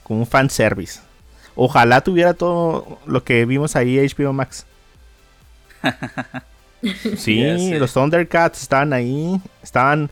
[0.02, 1.00] como un fanservice.
[1.54, 4.64] Ojalá tuviera todo lo que vimos ahí HBO Max.
[7.16, 10.08] Sí, los Thundercats estaban ahí, estaban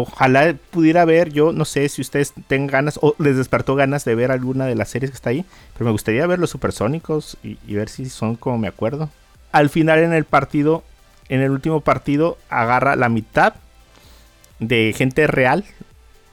[0.00, 4.14] ojalá pudiera ver, yo no sé si ustedes tengan ganas o les despertó ganas de
[4.14, 7.58] ver alguna de las series que está ahí, pero me gustaría ver los supersónicos y,
[7.66, 9.10] y ver si son como me acuerdo.
[9.52, 10.84] Al final en el partido,
[11.28, 13.54] en el último partido, agarra la mitad
[14.58, 15.64] de gente real,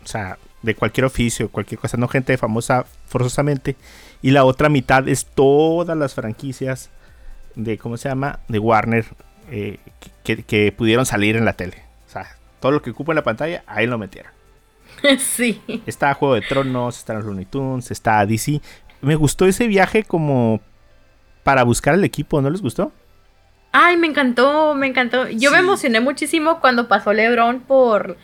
[0.04, 3.76] o sea, de cualquier oficio, cualquier cosa, no gente famosa forzosamente,
[4.22, 6.90] y la otra mitad es todas las franquicias
[7.56, 8.40] de, ¿cómo se llama?
[8.48, 9.06] De Warner
[9.52, 9.78] eh,
[10.24, 11.85] que, que pudieron salir en la tele.
[12.66, 14.32] Todo lo que ocupa en la pantalla, ahí lo metieron.
[15.20, 15.62] sí.
[15.86, 18.60] Está Juego de Tronos, está los Looney Tunes, está DC.
[19.02, 20.62] Me gustó ese viaje como
[21.44, 22.92] para buscar al equipo, ¿no les gustó?
[23.72, 25.30] Ay, me encantó, me encantó.
[25.30, 28.18] Yo me emocioné muchísimo cuando pasó LeBron por,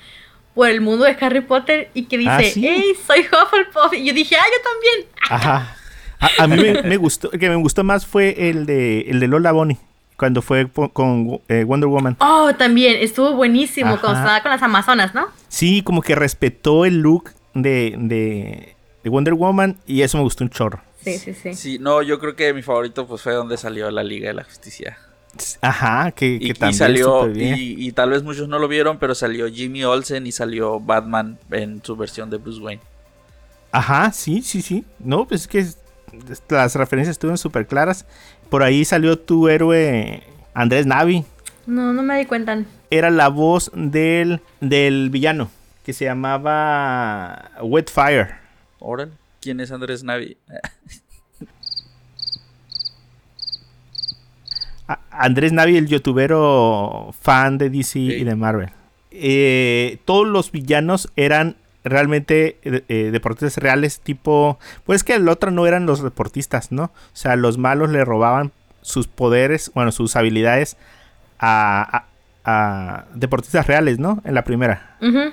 [0.55, 2.65] por el mundo de Harry Potter y que dice, Ah, ¿sí?
[2.67, 3.93] hey, soy Hufflepuff.
[3.93, 5.07] Y yo dije, ah, yo también.
[5.29, 5.75] Ajá.
[6.19, 9.19] A, a mí me, me gustó, el que me gustó más fue el de, el
[9.19, 9.77] de Lola Bonnie,
[10.21, 12.15] cuando fue con eh, Wonder Woman.
[12.19, 14.01] Oh, también, estuvo buenísimo Ajá.
[14.01, 15.25] cuando estaba con las Amazonas, ¿no?
[15.49, 20.43] Sí, como que respetó el look de, de, de Wonder Woman y eso me gustó
[20.43, 20.79] un chorro.
[21.03, 21.55] Sí, sí, sí.
[21.55, 24.43] Sí, no, yo creo que mi favorito pues fue donde salió la Liga de la
[24.43, 24.99] Justicia.
[25.59, 27.55] Ajá, que, que Y, y salió, bien.
[27.57, 31.39] y, y tal vez muchos no lo vieron, pero salió Jimmy Olsen y salió Batman
[31.49, 32.83] en su versión de Bruce Wayne.
[33.71, 34.85] Ajá, sí, sí, sí.
[34.99, 35.77] No, pues es que es-
[36.49, 38.05] las referencias estuvieron súper claras.
[38.49, 41.25] Por ahí salió tu héroe Andrés Navi.
[41.65, 42.63] No, no me di cuenta.
[42.89, 45.49] Era la voz del, del villano
[45.85, 48.35] que se llamaba Wetfire.
[48.79, 50.37] Órale, ¿quién es Andrés Navi?
[55.09, 58.69] Andrés Navi, el youtubero fan de DC y de Marvel.
[59.11, 64.59] Eh, todos los villanos eran realmente eh, eh, deportistas reales, tipo.
[64.85, 66.85] Pues que el otro no eran los deportistas, ¿no?
[66.85, 70.77] O sea, los malos le robaban sus poderes, bueno, sus habilidades
[71.39, 72.05] a, a-
[72.43, 74.21] a deportistas reales, ¿no?
[74.25, 74.95] En la primera.
[75.01, 75.31] Ujú.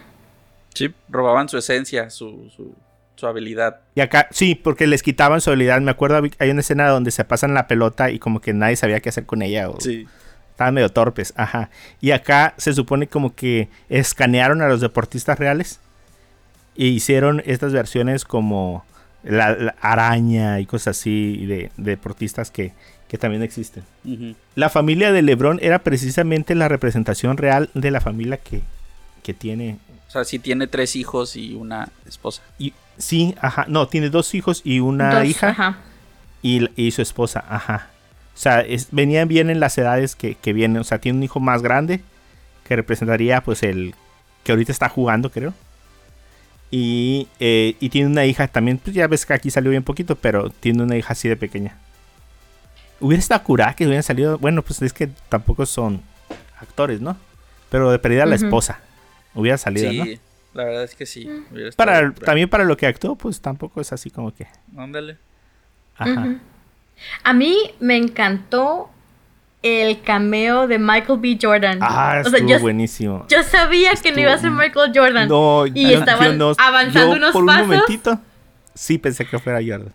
[0.74, 2.74] Sí, robaban su esencia, su, su,
[3.16, 3.80] su habilidad.
[3.94, 5.80] Y acá, sí, porque les quitaban su habilidad.
[5.80, 9.00] Me acuerdo, hay una escena donde se pasan la pelota y como que nadie sabía
[9.00, 9.70] qué hacer con ella.
[9.70, 10.06] O, Sí.
[10.50, 11.70] Estaban medio torpes, ajá.
[12.00, 15.78] Y acá se supone como que escanearon a los deportistas reales
[16.78, 18.84] e hicieron estas versiones como
[19.22, 22.72] la, la araña y cosas así de, de deportistas que,
[23.08, 23.82] que también existen.
[24.54, 28.62] La familia de Lebron era precisamente la representación real de la familia que,
[29.22, 29.78] que tiene.
[30.08, 32.42] O sea, sí tiene tres hijos y una esposa.
[32.58, 33.66] Y, sí, ajá.
[33.68, 35.78] No, tiene dos hijos y una Dos, hija Ajá.
[36.40, 37.88] y, y su esposa, ajá.
[38.34, 40.78] O sea, es- venían bien en las edades que, que vienen.
[40.80, 42.00] O sea, tiene un hijo más grande
[42.66, 43.94] que representaría pues el
[44.44, 45.52] que ahorita está jugando, creo.
[46.70, 50.16] Y, eh, y tiene una hija también, pues ya ves que aquí salió bien poquito,
[50.16, 51.78] pero tiene una hija así de pequeña.
[53.00, 56.02] Hubiera estado curada que hubieran salido, bueno, pues es que tampoco son
[56.60, 57.16] actores, ¿no?
[57.70, 58.80] Pero de perdida la esposa.
[59.34, 60.04] Hubiera salido, sí, ¿no?
[60.54, 61.26] la verdad es que sí.
[61.26, 61.70] Mm.
[61.76, 64.46] Para, también para lo que actuó, pues tampoco es así como que...
[64.76, 65.16] Ándale.
[65.96, 66.38] Ajá.
[67.22, 68.90] A mí me encantó
[69.62, 71.38] el cameo de Michael B.
[71.40, 71.78] Jordan.
[71.80, 73.26] Ah, o sea, yo, buenísimo.
[73.28, 75.28] yo sabía que no iba a ser Michael Jordan.
[75.28, 77.62] No, y yo- estaban no- avanzando yo unos por pasos.
[77.62, 78.20] un momentito
[78.74, 79.92] sí pensé que fuera Jordan.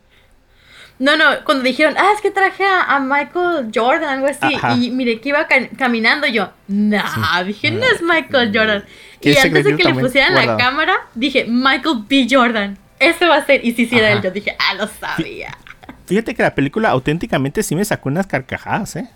[1.00, 4.76] No, no, cuando dijeron, ah, es que traje a, a Michael Jordan, algo así, Ajá.
[4.76, 8.84] y mire que iba ca- caminando yo, nah, dije, no es Michael Jordan.
[9.20, 12.28] Que Y antes de que le pusieran la cámara, dije, Michael B.
[12.30, 14.18] Jordan, ese va a ser, y si hiciera Ajá.
[14.18, 15.58] él, yo dije, ah, lo sabía.
[16.06, 19.10] Fíjate que la película auténticamente sí me sacó unas carcajadas, ¿eh?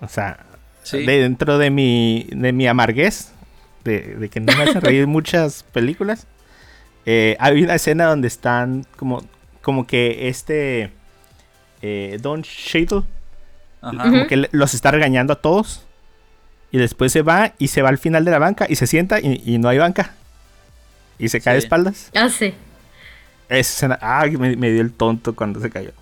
[0.00, 0.44] O sea,
[0.82, 1.04] Sí.
[1.04, 3.32] de dentro de mi, de mi amarguez,
[3.84, 6.26] de, de que no me hacen reír muchas películas,
[7.04, 9.22] eh, hay una escena donde están como,
[9.60, 10.90] como que este
[11.82, 13.02] eh, Don Cheadle
[13.82, 14.02] Ajá.
[14.02, 15.84] como que los está regañando a todos.
[16.70, 19.20] Y después se va y se va al final de la banca y se sienta
[19.20, 20.14] y, y no hay banca.
[21.18, 22.10] Y se cae de espaldas.
[22.14, 22.54] Ah, sí.
[23.48, 23.58] Esa
[23.88, 25.92] escena, ay, me, me dio el tonto cuando se cayó.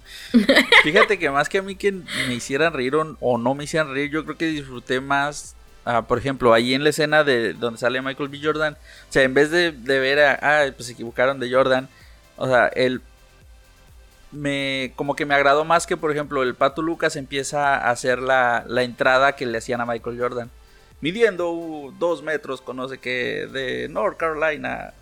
[0.83, 3.93] Fíjate que más que a mí que me hicieran reír o, o no me hicieran
[3.93, 7.79] reír, yo creo que disfruté más, ah, por ejemplo, ahí en la escena de donde
[7.79, 8.41] sale Michael B.
[8.43, 8.75] Jordan,
[9.09, 11.89] o sea, en vez de, de ver a, ah, pues se equivocaron de Jordan,
[12.37, 13.01] o sea, él
[14.33, 18.21] me, como que me agradó más que, por ejemplo, el Pato Lucas empieza a hacer
[18.21, 20.51] la, la entrada que le hacían a Michael Jordan,
[21.01, 24.93] midiendo uh, dos metros con no sé qué de North Carolina,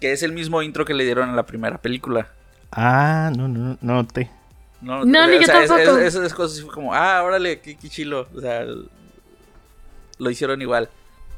[0.00, 2.28] que es el mismo intro que le dieron en la primera película.
[2.72, 4.30] Ah, no, no, no, no noté.
[4.80, 5.98] No, No, ni o yo sea, es- tampoco.
[5.98, 8.28] es- esas cosas fue como, ah, órale, qué, qué chilo.
[8.34, 8.64] O sea,
[10.18, 10.88] lo hicieron igual.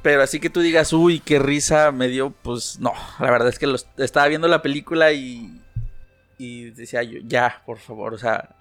[0.03, 2.93] Pero así que tú digas, uy, qué risa me dio, pues no.
[3.18, 5.61] La verdad es que los, estaba viendo la película y,
[6.38, 8.57] y decía yo, ya, por favor, o sea,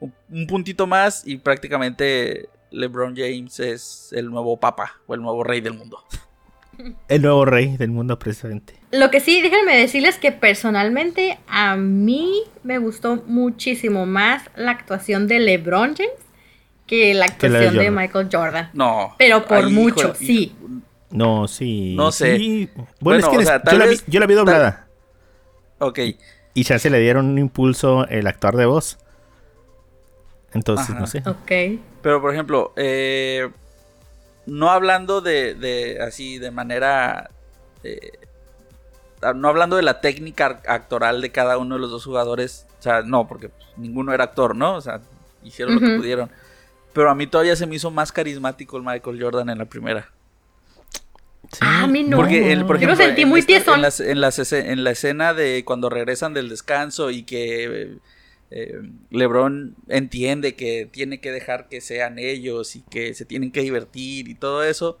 [0.00, 5.44] un, un puntito más y prácticamente LeBron James es el nuevo papa o el nuevo
[5.44, 5.98] rey del mundo.
[7.08, 8.74] El nuevo rey del mundo presente.
[8.98, 15.26] Lo que sí, déjenme decirles que personalmente a mí me gustó muchísimo más la actuación
[15.28, 16.12] de LeBron James
[16.86, 17.90] que la de actuación de.
[17.90, 18.70] Michael Jordan.
[18.74, 19.14] No.
[19.18, 20.54] Pero por Ay, mucho, sí.
[21.10, 21.94] No, sí.
[21.96, 22.36] No sé.
[22.36, 22.70] sí.
[22.74, 24.34] Bueno, Bueno, es que o les- sea, tal yo, la vi, vez- yo la vi
[24.34, 24.86] doblada.
[25.78, 25.98] Ok.
[26.54, 28.98] Y ya se le dieron un impulso el actor de voz.
[30.52, 31.00] Entonces, Ajá.
[31.00, 31.22] no sé.
[31.26, 31.80] Ok.
[32.02, 33.48] Pero, por ejemplo, eh,
[34.46, 37.30] no hablando de, de así, de manera...
[37.82, 38.12] eh,
[39.34, 42.66] no hablando de la técnica actoral de cada uno de los dos jugadores.
[42.78, 44.74] O sea, no, porque pues, ninguno era actor, ¿no?
[44.76, 45.00] O sea,
[45.42, 46.30] hicieron lo que pudieron.
[46.92, 50.08] Pero a mí todavía se me hizo más carismático el Michael Jordan en la primera.
[51.52, 51.58] Sí.
[51.60, 52.16] Ah, a mí no.
[52.16, 53.40] Porque él, por Yo lo sentí en muy.
[53.74, 57.98] En, en ese- en la escena de cuando regresan del descanso y que
[58.50, 63.60] eh, LeBron entiende que tiene que dejar que sean ellos y que se tienen que
[63.62, 64.98] divertir y todo eso.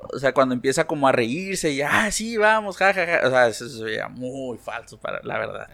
[0.00, 3.26] O sea, cuando empieza como a reírse y, ah, sí, vamos, jajaja.
[3.26, 5.68] O sea, eso se veía muy falso, para la verdad.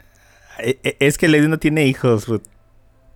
[0.58, 2.42] Eh, eh, Es que Lady no tiene hijos, Ruth.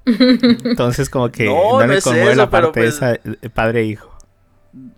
[0.07, 3.21] Entonces, como que No, no, no le es conmueve eso, la parte pues- esa eh,
[3.53, 4.11] padre e hijo.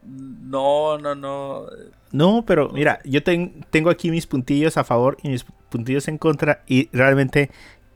[0.04, 1.66] No, no, no.
[2.12, 6.18] No, pero mira, yo ten- tengo aquí mis puntillos a favor y mis puntillos en
[6.18, 6.62] contra.
[6.66, 7.50] Y realmente,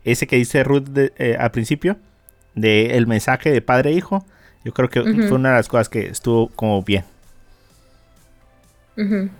[0.04, 1.96] ese que dice Ruth de- eh, al principio,
[2.54, 4.24] de el mensaje de padre e hijo,
[4.64, 7.04] yo creo que fue una de las cosas que estuvo como bien.
[8.96, 9.30] Ujú.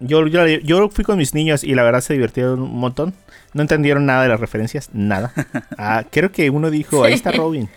[0.00, 3.14] Yo, yo, yo fui con mis niños y la verdad se divirtieron un montón.
[3.54, 5.32] No entendieron nada de las referencias, nada.
[5.78, 7.68] Ah, creo que uno dijo, ahí está Robin.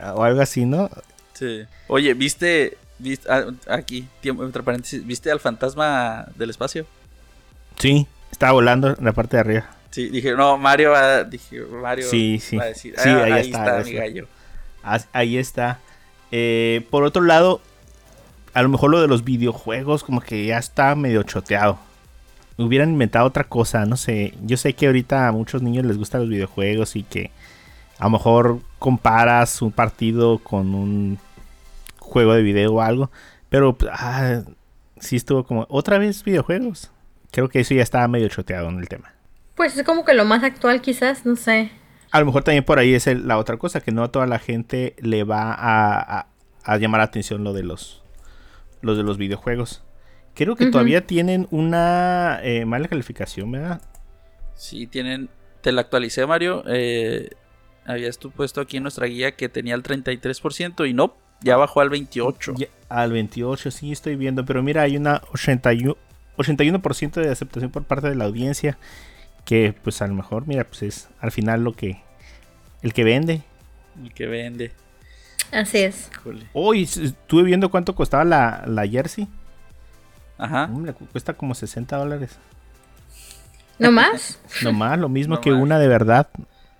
[0.00, 0.88] Ah, O algo así, ¿no?
[1.34, 1.64] Sí.
[1.88, 6.86] Oye, ¿viste, viste ah, aquí, tiempo, entre paréntesis, ¿viste al fantasma del espacio?
[7.78, 9.70] Sí, estaba volando en la parte de arriba.
[9.90, 12.56] Sí, dije, no, Mario va, dije, Mario Sí, sí.
[12.56, 14.02] va a decir, Sí, "Ah, ahí ahí, está, está, ahí mi está".
[14.02, 14.28] gallo.
[14.84, 15.78] Ah, Ahí está.
[16.30, 17.60] Eh, por otro lado,
[18.54, 21.78] a lo mejor lo de los videojuegos como que ya está medio choteado.
[22.56, 24.34] Hubieran inventado otra cosa, no sé.
[24.44, 27.30] Yo sé que ahorita a muchos niños les gustan los videojuegos y que
[27.98, 31.18] a lo mejor comparas un partido con un
[31.98, 33.10] juego de video o algo.
[33.48, 34.42] Pero ah,
[34.98, 36.90] sí estuvo como, otra vez videojuegos.
[37.30, 39.12] Creo que eso ya estaba medio choteado en el tema.
[39.54, 41.70] Pues es como que lo más actual quizás, no sé.
[42.10, 44.26] A lo mejor también por ahí es el- la otra cosa, que no a toda
[44.26, 46.26] la gente le va a, a-
[46.64, 47.99] a llamar la atención lo de los,
[48.82, 49.82] los de los videojuegos.
[50.34, 53.80] Creo que todavía tienen una eh, mala calificación, ¿verdad?
[54.54, 55.28] Sí, tienen,
[55.60, 56.62] te la actualicé, Mario.
[56.66, 57.30] Eh,
[57.84, 61.80] habías tú puesto aquí en nuestra guía que tenía el 33% y no, ya bajó
[61.80, 62.54] al 28%.
[62.56, 65.96] Ya- al 28 sí estoy viendo, pero mira, hay una 81%,
[66.36, 68.78] 81% de aceptación por parte de la audiencia,
[69.44, 72.00] que pues a lo mejor, mira, pues es al final lo que,
[72.82, 73.42] el que vende.
[74.02, 74.72] El que vende.
[75.52, 76.10] Así es.
[76.52, 79.26] Hoy estuve viendo cuánto costaba la, la jersey.
[80.38, 80.64] Ajá.
[80.64, 82.30] Hombre, cu- cuesta como 60 dólares.
[83.78, 84.38] ¿No más?
[84.62, 85.60] Nomás, lo mismo No que más.
[85.62, 86.28] una de verdad.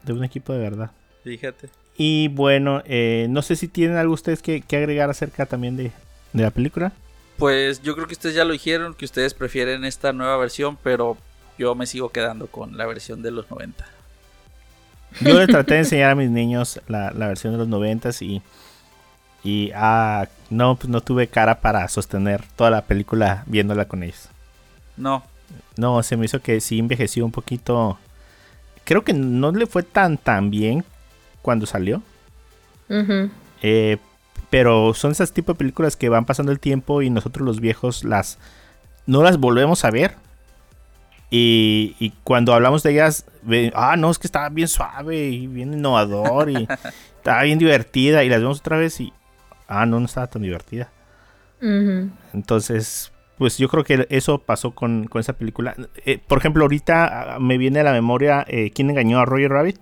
[0.02, 0.90] De un equipo de verdad.
[1.24, 1.68] Fíjate.
[1.96, 5.92] Y bueno, eh, no sé si tienen algo ustedes que, que agregar acerca también de,
[6.32, 6.92] de la película.
[7.36, 11.16] Pues yo creo que ustedes ya lo dijeron, que ustedes prefieren esta nueva versión, pero
[11.58, 13.84] yo me sigo quedando con la versión de los 90.
[15.18, 18.42] Yo le traté de enseñar a mis niños la, la versión de los noventas y,
[19.42, 24.28] y ah, no, pues no tuve cara para sostener toda la película viéndola con ellos.
[24.96, 25.24] No,
[25.76, 27.98] No, se me hizo que sí envejeció un poquito.
[28.84, 30.84] Creo que no le fue tan tan bien
[31.42, 32.02] cuando salió.
[32.88, 33.30] Ujú.
[33.62, 33.98] Eh,
[34.50, 38.04] pero son esas tipo de películas que van pasando el tiempo y nosotros los viejos
[38.04, 38.38] las
[39.06, 40.16] no las volvemos a ver.
[41.30, 45.46] Y, y cuando hablamos de ellas, ve- ah, no, es que estaba bien suave y
[45.46, 46.66] bien innovador y
[47.16, 48.24] estaba bien divertida.
[48.24, 49.12] Y las vemos otra vez y,
[49.68, 50.90] ah, no, no estaba tan divertida.
[52.32, 55.74] Entonces, pues yo creo que eso pasó con, con esa película.
[56.04, 59.50] Eh, por ejemplo, ahorita ah, me viene a la memoria eh, quién engañó a Roger
[59.50, 59.78] Rabbit.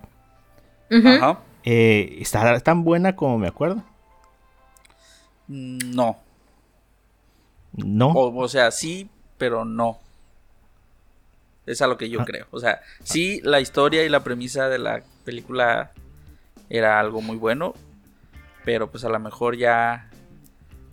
[0.91, 1.07] Ujú.
[1.07, 1.39] ajá.
[1.63, 3.83] Eh, está tan buena como me acuerdo.
[5.47, 6.17] No.
[7.73, 8.07] No.
[8.09, 9.99] O, o sea, sí, pero no.
[11.69, 12.25] Es a lo que yo Ah.
[12.25, 12.47] creo.
[12.51, 15.91] O sea, sí, la historia y la premisa de la película
[16.69, 17.73] era algo muy bueno,
[18.65, 20.09] pero pues a lo mejor ya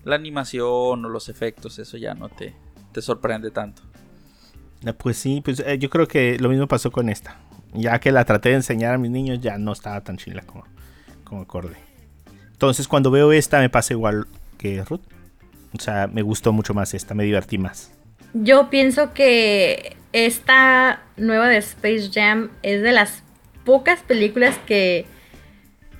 [0.04, 2.54] la animación o los efectos, eso ya no te,
[2.92, 3.82] te sorprende tanto.
[4.84, 7.36] Eh, Pues sí, pues eh, yo creo que lo mismo pasó con esta.
[7.72, 10.64] Ya que la traté de enseñar a mis niños, ya no estaba tan chila como,
[11.24, 11.76] como acorde.
[12.52, 15.00] Entonces, cuando veo esta, me pasa igual que Ruth.
[15.76, 17.92] O sea, me gustó mucho más esta, me divertí más.
[18.32, 23.22] Yo pienso que esta nueva de Space Jam es de las
[23.66, 25.04] pocas películas que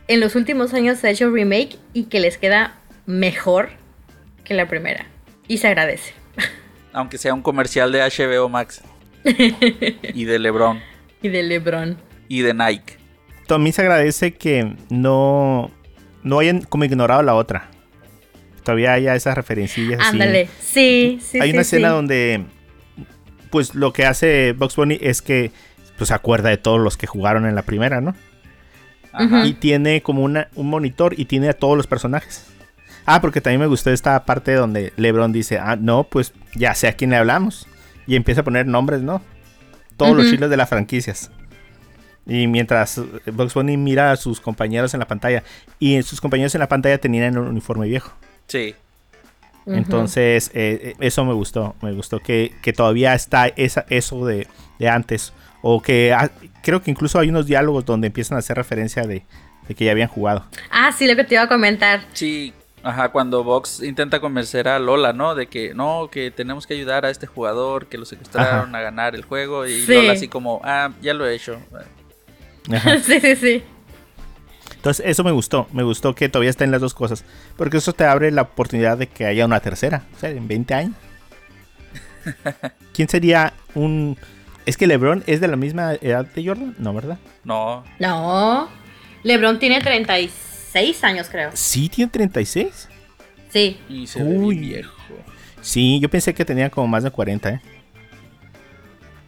[0.09, 3.69] en los últimos años se ha hecho remake y que les queda mejor
[4.43, 5.05] que la primera.
[5.49, 6.15] Y se agradece.
[6.95, 8.81] Aunque sea un comercial de HBO Max.
[9.25, 10.81] y de LeBron.
[11.21, 11.99] Y de LeBron.
[12.27, 12.97] Y de Nike.
[13.47, 15.71] También se agradece que no,
[16.23, 17.69] no hayan como ignorado la otra.
[18.63, 20.01] Todavía haya esas referencias.
[20.01, 20.09] así.
[20.09, 20.49] Ándale.
[20.59, 21.95] Sí, sí, Hay sí, una escena sí.
[21.95, 22.47] donde,
[23.51, 25.53] pues lo que hace Bugs Bunny es que
[25.99, 28.15] pues, se acuerda de todos los que jugaron en la primera, ¿no?
[29.13, 29.47] Ajá.
[29.47, 32.47] Y tiene como una, un monitor y tiene a todos los personajes.
[33.07, 36.89] Ah, porque también me gustó esta parte donde LeBron dice, ah, no, pues ya sé
[36.89, 37.67] a quién le hablamos.
[38.07, 39.23] Y empieza a poner nombres, ¿no?
[39.97, 41.31] Todos los chiles de las franquicias.
[42.27, 43.01] Y mientras
[43.33, 45.45] Bugs Bunny mira a sus compañeros en la pantalla.
[45.79, 48.13] Y sus compañeros en la pantalla tenían un uniforme viejo.
[48.49, 48.75] Sí.
[49.67, 51.75] Entonces, eh, eh, eso me gustó.
[51.83, 54.47] Me gustó que, que todavía está esa, eso de,
[54.79, 55.33] de antes.
[55.63, 56.31] O que ah,
[56.63, 59.25] creo que incluso hay unos diálogos donde empiezan a hacer referencia de,
[59.67, 60.45] de que ya habían jugado.
[60.71, 62.03] Ah, sí, lo que te iba a comentar.
[62.13, 62.53] Sí.
[62.83, 65.35] Ajá, cuando Vox intenta convencer a Lola, ¿no?
[65.35, 69.17] De que no, que tenemos que ayudar a este jugador, que lo secuestraron a ganar
[69.17, 69.67] el juego.
[69.67, 69.95] Y Sí.
[69.95, 71.59] Lola así como, ah, ya lo he hecho.
[72.73, 72.99] Ajá.
[73.03, 73.65] sí, sí, sí.
[74.87, 75.67] Entonces, eso me gustó.
[75.73, 77.25] Me gustó que todavía estén las dos cosas.
[77.57, 80.05] Porque eso te abre la oportunidad de que haya una tercera.
[80.15, 80.95] O sea, en 20 años.
[82.95, 84.17] ¿Quién sería un.
[84.65, 86.77] Es que LeBron es de la misma edad de Jordan?
[86.79, 87.19] No, ¿verdad?
[87.43, 88.69] No, No.
[89.25, 91.51] LeBron tiene 36 años, creo.
[91.55, 92.89] Sí, tiene 36.
[93.49, 93.81] Sí.
[93.89, 94.57] y se ve Uy.
[94.59, 94.93] bien viejo.
[95.63, 97.61] Sí, yo pensé que tenía como más de 40, ¿eh?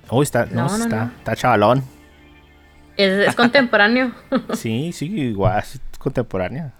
[0.09, 1.13] Oh, está, no, No, no, está, no.
[1.19, 1.83] está chavalón.
[2.99, 4.13] Es, es contemporáneo.
[4.55, 6.73] Sí, sí, igual, es contemporánea.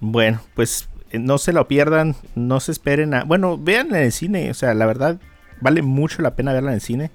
[0.00, 3.24] Bueno, pues eh, no se lo pierdan, no se esperen a...
[3.24, 5.18] Bueno, vean en el cine, o sea, la verdad,
[5.60, 7.10] vale mucho la pena verla en el cine.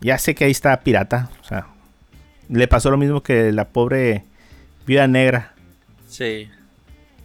[0.00, 1.66] Ya sé que ahí está pirata, o sea,
[2.48, 4.24] le pasó lo mismo que la pobre
[4.86, 5.52] Viuda Negra,
[6.06, 6.48] Sí.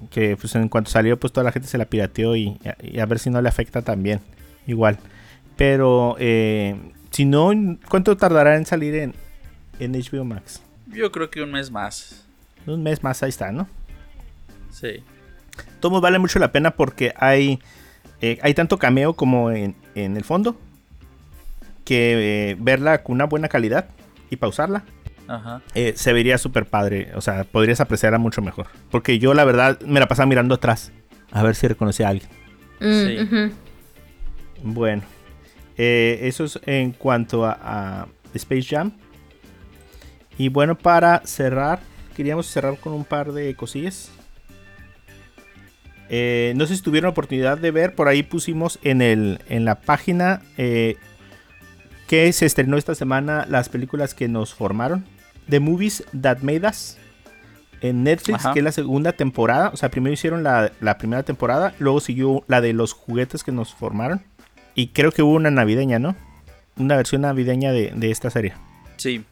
[0.09, 3.05] que pues en cuanto salió, pues toda la gente se la pirateó y, y a
[3.05, 4.21] ver si no le afecta también,
[4.65, 4.97] igual.
[5.57, 6.75] Pero, eh,
[7.11, 7.51] si no,
[7.89, 9.13] ¿cuánto tardará en salir en,
[9.79, 10.61] en HBO Max?
[10.87, 12.25] Yo creo que un mes más.
[12.65, 13.67] Un mes más, ahí está, ¿no?
[14.71, 15.03] Sí.
[15.79, 17.59] Todo vale mucho la pena porque hay,
[18.21, 20.59] eh, hay tanto cameo como en, en el fondo
[21.85, 23.89] que eh, verla con una buena calidad
[24.29, 24.83] y pausarla
[25.27, 25.61] Ajá.
[25.73, 27.11] eh, se vería súper padre.
[27.15, 28.67] O sea, podrías apreciarla mucho mejor.
[28.91, 30.91] Porque yo la verdad me la pasaba mirando atrás
[31.31, 32.29] a ver si reconocía a alguien.
[32.79, 33.05] Mm,
[33.49, 33.53] Sí.
[34.61, 35.03] Bueno,
[35.77, 37.57] eh, eso es en cuanto a,
[38.01, 38.91] a Space Jam.
[40.39, 41.81] Y bueno, para cerrar,
[42.15, 44.09] queríamos cerrar con un par de cosillas.
[46.07, 49.75] Eh, no sé si tuvieron oportunidad de ver, por ahí pusimos en, el, en la
[49.81, 50.95] página eh,
[52.07, 55.03] que se estrenó esta semana las películas que nos formaron.
[55.49, 56.97] The Movies That Made Us.
[57.81, 58.53] En Netflix, Ajá.
[58.53, 59.71] que es la segunda temporada.
[59.73, 63.51] O sea, primero hicieron la, la primera temporada, luego siguió la de los juguetes que
[63.51, 64.23] nos formaron.
[64.73, 66.15] Y creo que hubo una navideña, ¿no?
[66.77, 68.53] Una versión navideña de, de esta serie.
[68.95, 69.25] Sí.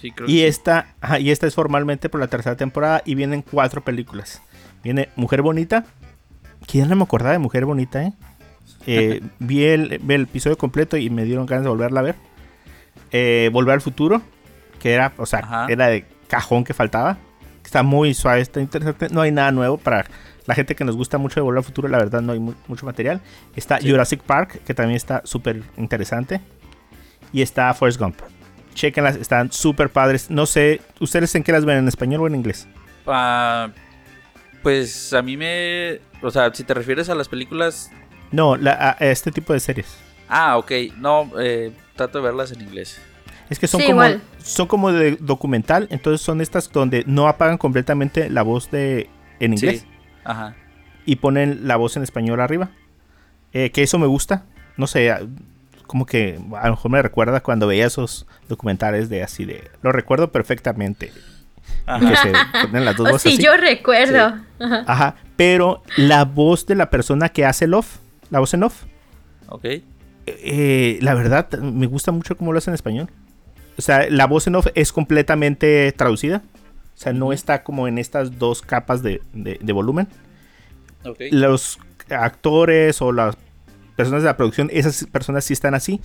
[0.00, 3.14] Sí, creo Y que esta, ajá, y esta es formalmente por la tercera temporada y
[3.14, 4.42] vienen cuatro películas.
[4.84, 5.84] Viene Mujer Bonita.
[6.66, 8.12] Que ya no me acordaba de Mujer Bonita, ¿eh?
[8.88, 12.14] Eh, vi, el, vi el episodio completo y me dieron ganas de volverla a ver.
[13.10, 14.22] Eh, Volver al futuro.
[14.80, 15.66] Que era, o sea, Ajá.
[15.68, 17.16] era de cajón que faltaba.
[17.64, 19.08] Está muy suave, está interesante.
[19.10, 20.06] No hay nada nuevo para
[20.46, 21.88] la gente que nos gusta mucho de Volver al futuro.
[21.88, 23.20] La verdad, no hay mu- mucho material.
[23.56, 23.90] Está Sí.
[23.90, 26.40] Jurassic Park, que también está súper interesante.
[27.32, 28.20] Y está Forrest Gump.
[28.76, 30.30] Chequenlas, están súper padres.
[30.30, 31.78] No sé, ¿ustedes en qué las ven?
[31.78, 32.68] ¿En español o en inglés?
[33.06, 33.70] Ah,
[34.62, 36.00] pues a mí me.
[36.22, 37.90] O sea, si te refieres a las películas.
[38.32, 39.96] No, la- a, este tipo de series.
[40.28, 40.70] Ah, ok.
[40.98, 43.00] No, eh, trato de verlas en inglés.
[43.48, 44.20] Es que son Sí, como igual.
[44.42, 49.08] son como de documental, entonces son estas donde no apagan completamente la voz de
[49.38, 49.86] en inglés Sí.
[50.24, 50.56] Ajá.
[51.04, 52.70] y ponen la voz en español arriba.
[53.52, 54.44] Eh, que eso me gusta.
[54.76, 55.14] No sé,
[55.86, 59.92] como que a lo mejor me recuerda cuando veía esos documentales de así de lo
[59.92, 61.12] recuerdo perfectamente.
[61.86, 62.10] Ajá.
[62.10, 62.16] Que
[62.60, 63.44] se ponen las dos Oh, voces sí, así.
[63.44, 64.34] yo recuerdo.
[64.60, 64.84] Ajá.
[64.86, 67.96] Ajá, pero la voz de la persona que hace el off,
[68.30, 68.84] la voz en off,
[69.48, 69.64] Ok.
[70.26, 73.08] eh, la verdad me gusta mucho cómo lo hace en español.
[73.78, 76.42] O sea, la voz en off es completamente traducida.
[76.96, 80.08] O sea, no está como en estas dos capas de, de- de volumen.
[81.04, 81.20] Ok.
[81.30, 81.78] Los
[82.08, 83.36] actores o las
[83.96, 86.00] personas de la producción, esas personas sí están así.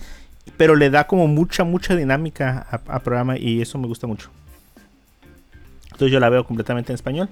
[0.56, 4.30] Pero le da como mucha, mucha dinámica a- al programa y eso me gusta mucho.
[5.84, 7.28] Entonces yo la veo completamente en español.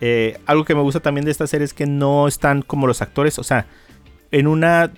[0.00, 3.00] Eh, algo que me gusta también de esta serie es que no están como los
[3.02, 3.38] actores.
[3.38, 3.66] O sea,
[4.32, 4.90] en una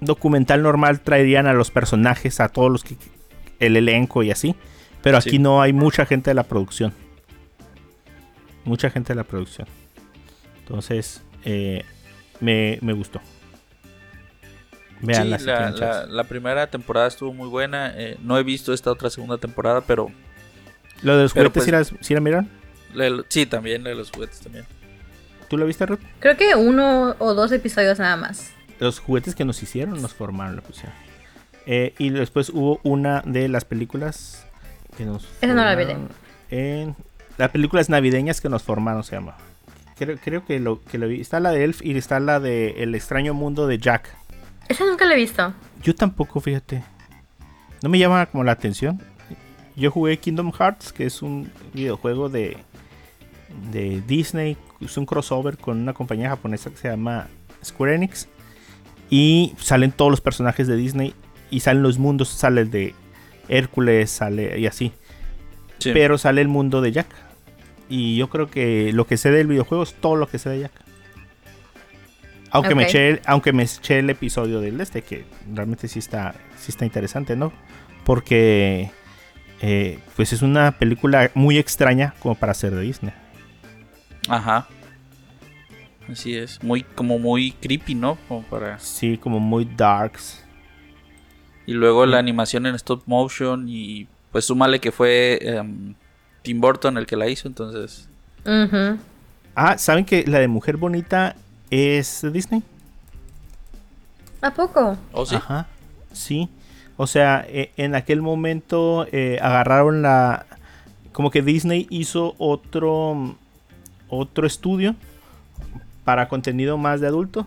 [0.00, 2.96] documental normal traerían a los personajes, a todos los que
[3.58, 4.54] el elenco y así.
[5.02, 5.38] Pero aquí Sí.
[5.40, 6.92] no hay mucha gente de la producción.
[8.64, 9.66] Mucha gente de la producción.
[10.60, 11.82] Entonces, eh,
[12.40, 13.20] me, me gustó.
[15.02, 17.92] Véanla sí, si la, la- primera temporada estuvo muy buena.
[17.96, 20.10] eh, no he visto esta otra segunda temporada, pero
[21.02, 22.48] Lo de los juguetes, pues- ¿sí, la, sí la miraron?
[23.28, 24.64] sí, también la de los juguetes también.
[25.48, 26.00] ¿Tú la viste, Ruth?
[26.20, 28.52] Creo que uno o dos episodios nada más.
[28.78, 30.94] Los juguetes que nos hicieron nos formaron la pusieron.
[31.66, 34.46] Eh, y después hubo una de las películas
[34.96, 36.08] que nos Esa no la formaron
[36.50, 36.96] En
[37.38, 39.36] las películas navideñas que nos formaron se llama.
[39.96, 41.20] Creo, creo que lo que lo vi.
[41.20, 44.14] Está la de Elf y está la de El extraño mundo de Jack.
[44.72, 45.52] Esa nunca la he visto.
[45.82, 46.82] Yo tampoco, fíjate.
[47.82, 49.02] No me llama como la atención.
[49.76, 52.56] Yo jugué Kingdom Hearts, que es un videojuego de,
[53.70, 54.56] de Disney.
[54.80, 57.26] Es un crossover con una compañía japonesa que se llama
[57.62, 58.28] Square Enix.
[59.10, 61.12] Y salen todos los personajes de Disney.
[61.50, 62.30] Y salen los mundos.
[62.30, 62.94] Sale el de
[63.48, 64.90] Hércules, sale y así.
[65.80, 65.90] Sí.
[65.92, 67.08] Pero sale el mundo de Jack.
[67.90, 70.60] Y yo creo que lo que sé del videojuego es todo lo que sé de
[70.60, 70.72] Jack.
[72.52, 76.34] Aunque, me eché, el- aunque me eché el episodio del este, que realmente sí está,
[76.58, 77.52] sí está interesante, ¿no?
[78.04, 78.90] Porque
[79.60, 83.12] eh, pues es una película muy extraña como para ser de Disney.
[84.28, 84.68] Ajá.
[86.10, 86.62] Así es.
[86.62, 88.18] Muy, como muy creepy, ¿no?
[88.28, 88.78] Como para.
[88.80, 90.44] Sí, como muy darks.
[91.64, 93.66] Y luego la animación en stop motion.
[93.68, 95.94] Y pues súmale que fue em,
[96.42, 97.46] Tim Burton el que la hizo.
[97.48, 98.08] Entonces.
[98.44, 98.98] Ujú.
[99.54, 101.36] Ah, ¿saben que la de Mujer Bonita
[101.72, 102.62] es de Disney?
[104.40, 104.96] ¿A poco?
[105.12, 105.36] ¿Oh, sí?
[105.36, 105.66] Ajá,
[106.12, 106.48] sí.
[106.96, 110.46] O sea, e- en aquel momento eh, agarraron la...
[111.12, 113.36] Como que Disney hizo otro,
[114.08, 114.94] otro estudio
[116.04, 117.46] para contenido más de adulto.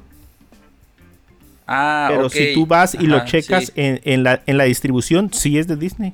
[1.68, 3.72] Ah, Pero si tú vas y lo checas sí.
[3.76, 6.14] en, en la, en la distribución, sí es de Disney.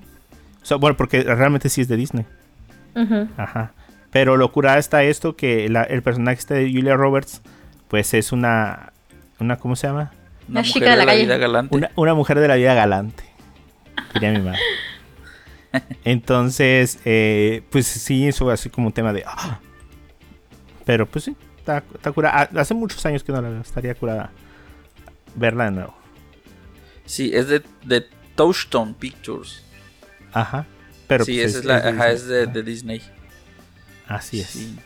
[0.62, 2.26] O sea, bueno, porque realmente sí es de Disney.
[3.38, 3.74] Ajá.
[4.12, 7.42] Pero lo curada está esto que la- el personaje este de Julia Roberts,
[7.92, 8.94] pues es una...
[9.38, 10.14] una ¿Cómo se llama?
[10.48, 11.24] Una La mujer chica de la calle.
[11.24, 11.76] vida galante.
[11.76, 13.26] Una, una mujer de la vida galante.
[14.14, 14.60] Diría mi madre.
[16.06, 19.26] Entonces, eh, pues sí, eso así como un tema de.
[19.28, 19.60] ¡ah!
[20.86, 22.50] Pero pues sí, está, está curada.
[22.56, 23.60] Hace muchos años que no la veo.
[23.62, 24.32] Estaría curada
[25.36, 25.94] verla de nuevo.
[27.06, 29.66] Sí, es de, de Touchstone Pictures.
[30.32, 30.66] Ajá.
[31.08, 32.14] Pero sí, pues, esa es, la, ajá, Disney.
[32.14, 33.02] es de, de Disney.
[34.08, 34.48] Así es.
[34.48, 34.80] Sí.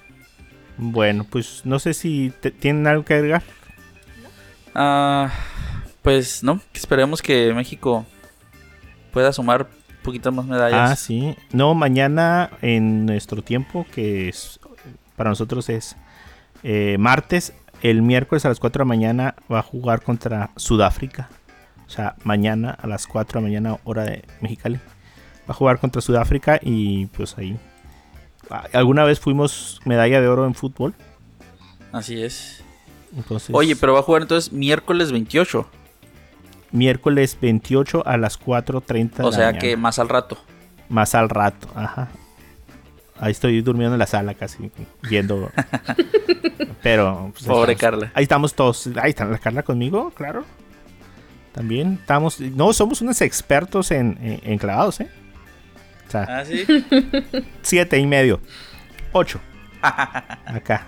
[0.78, 3.44] Bueno, pues no sé si te- tienen algo que agregar.
[4.74, 5.32] Ah,
[6.02, 8.06] pues no, esperemos que México
[9.12, 10.92] pueda sumar un poquito más medallas.
[10.92, 11.36] Ah, sí.
[11.54, 14.60] No, mañana en nuestro tiempo, que es
[15.16, 15.96] para nosotros es
[16.64, 21.30] eh, martes, el miércoles a las 4 de la mañana va a jugar contra Sudáfrica.
[21.88, 24.76] O sea, mañana a las 4 de la mañana, hora de Mexicali.
[24.76, 27.58] Va a jugar contra Sudáfrica y pues ahí.
[28.74, 30.94] Alguna vez fuimos medalla de oro en fútbol.
[31.92, 32.64] Así es.
[33.16, 35.68] Entonces, Oye, pero va a jugar entonces miércoles 28.
[36.72, 40.38] miércoles 28 a las 4.30 de O sea que más al rato.
[40.90, 42.10] Más al rato, ajá.
[43.18, 44.70] Ahí estoy durmiendo en la sala casi,
[45.10, 45.50] viendo.
[46.84, 47.32] Pero.
[47.32, 48.00] pues, Pobre estamos.
[48.00, 48.12] Carla.
[48.14, 48.90] Ahí estamos todos.
[49.02, 50.44] Ahí está la Carla conmigo, claro.
[51.54, 52.40] También estamos.
[52.42, 55.10] No, somos unos expertos en, en, en clavados, ¿eh?
[56.08, 56.66] O sea, Ah, sí.
[57.62, 58.40] siete y medio.
[59.12, 59.40] Ocho.
[59.82, 60.88] Acá.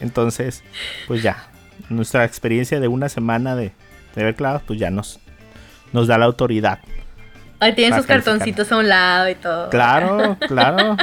[0.00, 0.62] Entonces,
[1.06, 1.46] pues ya.
[1.88, 3.72] Nuestra experiencia de una semana de,
[4.14, 5.18] de ver clavados, pues ya nos,
[5.92, 6.78] nos da la autoridad.
[7.58, 9.68] Ahí tienen sus cartoncitos a un lado y todo.
[9.70, 10.96] Claro, claro.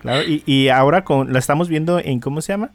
[0.00, 2.70] Claro, y, y ahora con, la estamos viendo en, ¿cómo se llama?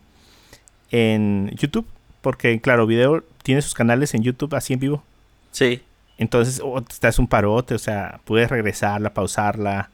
[0.91, 1.87] En YouTube.
[2.21, 5.03] Porque, claro, video tiene sus canales en YouTube así en vivo.
[5.51, 5.81] Sí.
[6.17, 9.89] Entonces, oh, estás un parote, o sea, puedes regresarla, pausarla,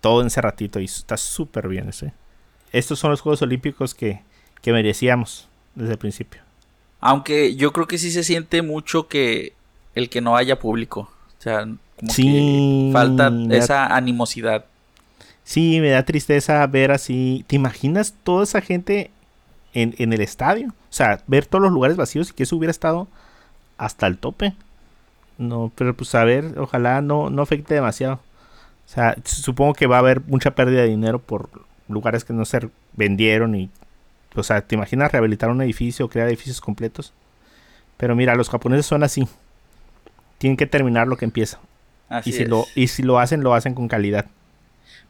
[0.00, 2.06] todo en ese ratito y está súper bien eso.
[2.06, 2.12] ¿eh?
[2.72, 4.20] Estos son los Juegos Olímpicos que,
[4.60, 6.42] que merecíamos desde el principio.
[7.00, 9.54] Aunque yo creo que sí se siente mucho que
[9.94, 11.10] el que no haya público.
[11.38, 11.62] O sea,
[11.98, 14.66] como Sí, que falta da- esa animosidad.
[15.44, 17.44] Sí, me da tristeza ver así.
[17.48, 19.10] ¿Te imaginas toda esa gente
[19.74, 20.68] en, en el estadio?
[20.68, 23.08] O sea, ver todos los lugares vacíos y que eso hubiera estado
[23.78, 24.54] hasta el tope.
[25.42, 28.14] No, pero pues a ver, ojalá no, no afecte demasiado.
[28.14, 31.48] O sea, supongo que va a haber mucha pérdida de dinero por
[31.88, 33.70] lugares que no se vendieron y...
[34.34, 37.12] O sea, ¿te imaginas rehabilitar un edificio o crear edificios completos?
[37.96, 39.28] Pero mira, los japoneses son así.
[40.38, 41.58] Tienen que terminar lo que empieza.
[42.08, 42.48] Así Y si, es.
[42.48, 44.26] lo, y si lo hacen, lo hacen con calidad.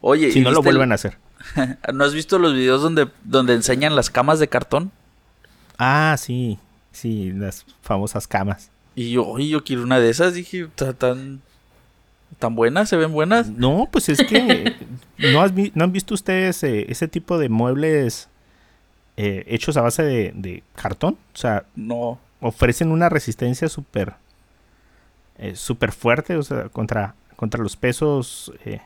[0.01, 1.19] Oye, Si ¿y no, lo el- vuelven a hacer.
[1.95, 4.93] ¿No has visto los videos donde, donde enseñan las camas de cartón?
[5.79, 6.59] Ah, sí,
[6.93, 8.71] sí, las famosas camas.
[8.95, 10.35] Y yo, oye, yo quiero una de esas.
[10.35, 11.41] Dije, "Ta- tan,
[12.39, 13.49] tan buenas, se ven buenas.
[13.49, 14.75] No, pues es que
[15.19, 18.29] no, has vi- no han visto ustedes eh, ese tipo de muebles
[19.17, 21.17] eh, hechos a base de, de cartón.
[21.35, 22.19] O sea, No.
[22.41, 24.15] ofrecen una resistencia súper
[25.39, 28.53] eh, súper fuerte, o sea, contra, contra los pesos.
[28.65, 28.81] eh,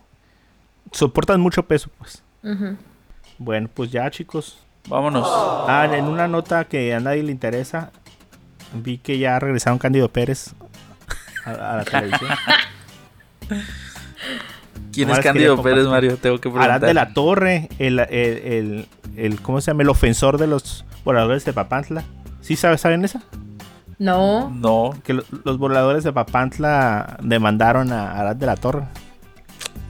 [0.92, 2.22] soportan mucho peso, pues.
[3.38, 4.58] Bueno, pues ya, chicos.
[4.88, 5.26] Vámonos.
[5.28, 7.90] Ah, en una nota que a nadie le interesa,
[8.74, 10.54] vi que ya regresaron Cándido Pérez
[11.44, 12.30] a, a la televisión.
[14.92, 15.86] ¿Quién Nomás es Cándido Pérez.
[15.86, 16.16] Mario?
[16.16, 16.70] Tengo que preguntar.
[16.70, 19.82] Arad de la Torre, el, el, el, el- ¿cómo se llama?
[19.82, 22.04] El ofensor de los voladores de Papantla.
[22.40, 23.22] ¿Sí sabes, saben esa?
[23.98, 24.50] No.
[24.50, 28.84] No, Que lo- los voladores de Papantla demandaron a Arad de la Torre.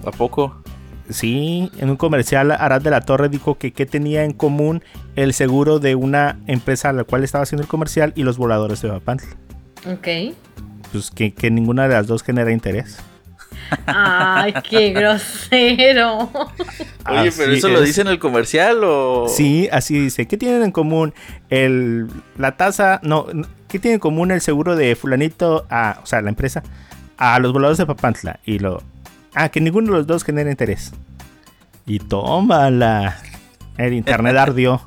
[0.07, 0.62] ¿a poco?
[1.09, 4.82] Sí, en un comercial Arad de la Torre dijo que qué tenía en común
[5.14, 8.82] el seguro de una empresa a la cual estaba haciendo el comercial y los voladores
[8.82, 9.28] de Papantla.
[9.86, 10.34] Ok.
[10.92, 12.98] Pues que, que ninguna de las dos genera interés.
[13.86, 16.30] Ay, qué grosero.
[17.09, 19.26] Oye, pero Así eso lo dice en el comercial o.
[19.28, 20.26] Sí, así dice.
[20.26, 21.14] ¿Qué tienen en común
[21.50, 23.00] el la tasa?
[23.02, 23.26] No,
[23.68, 26.62] ¿qué tiene en común el seguro de fulanito a, o sea, la empresa
[27.16, 28.82] a los voladores de Papantla y lo
[29.37, 30.93] ah, que ninguno de los dos genera interés.
[31.87, 33.16] Y tómala.
[33.78, 34.80] El internet ardió.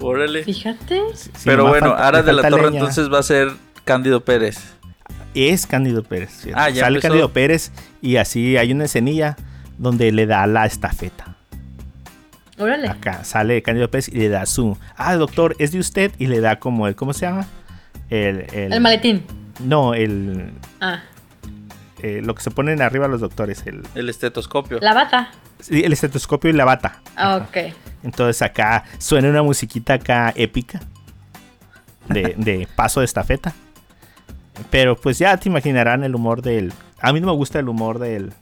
[0.00, 0.44] Órale.
[0.44, 1.00] Fíjate.
[1.14, 2.78] Sí, pero bueno, falta- Aras de la Torre leña.
[2.78, 3.48] entonces va a ser
[3.84, 4.58] Cándido Pérez.
[5.34, 6.46] es Cándido Pérez.
[6.54, 7.08] Ah, ya Sale empezó.
[7.08, 9.36] Cándido Pérez y así hay una escenilla
[9.78, 11.36] donde le da la estafeta.
[12.58, 12.88] Órale.
[12.88, 14.76] Acá sale Cándido Pérez y le da su.
[14.96, 16.12] Ah, doctor, es de usted.
[16.18, 16.94] Y le da como el.
[16.96, 17.46] ¿Cómo se llama?
[18.10, 18.46] El.
[18.52, 19.24] el- El maletín.
[19.60, 20.52] No, el.
[20.80, 21.02] Ah,
[22.02, 23.66] eh, lo que se ponen arriba los doctores.
[23.66, 24.78] El, El estetoscopio.
[24.80, 25.30] la bata.
[25.60, 27.00] sí, el estetoscopio y la bata.
[27.16, 27.72] Ah, ok.
[28.02, 30.80] Entonces acá suena una musiquita acá épica.
[32.08, 33.52] De, de paso de estafeta.
[34.70, 36.72] Pero pues ya te imaginarán el humor del.
[37.00, 38.32] A mí no me gusta el humor del.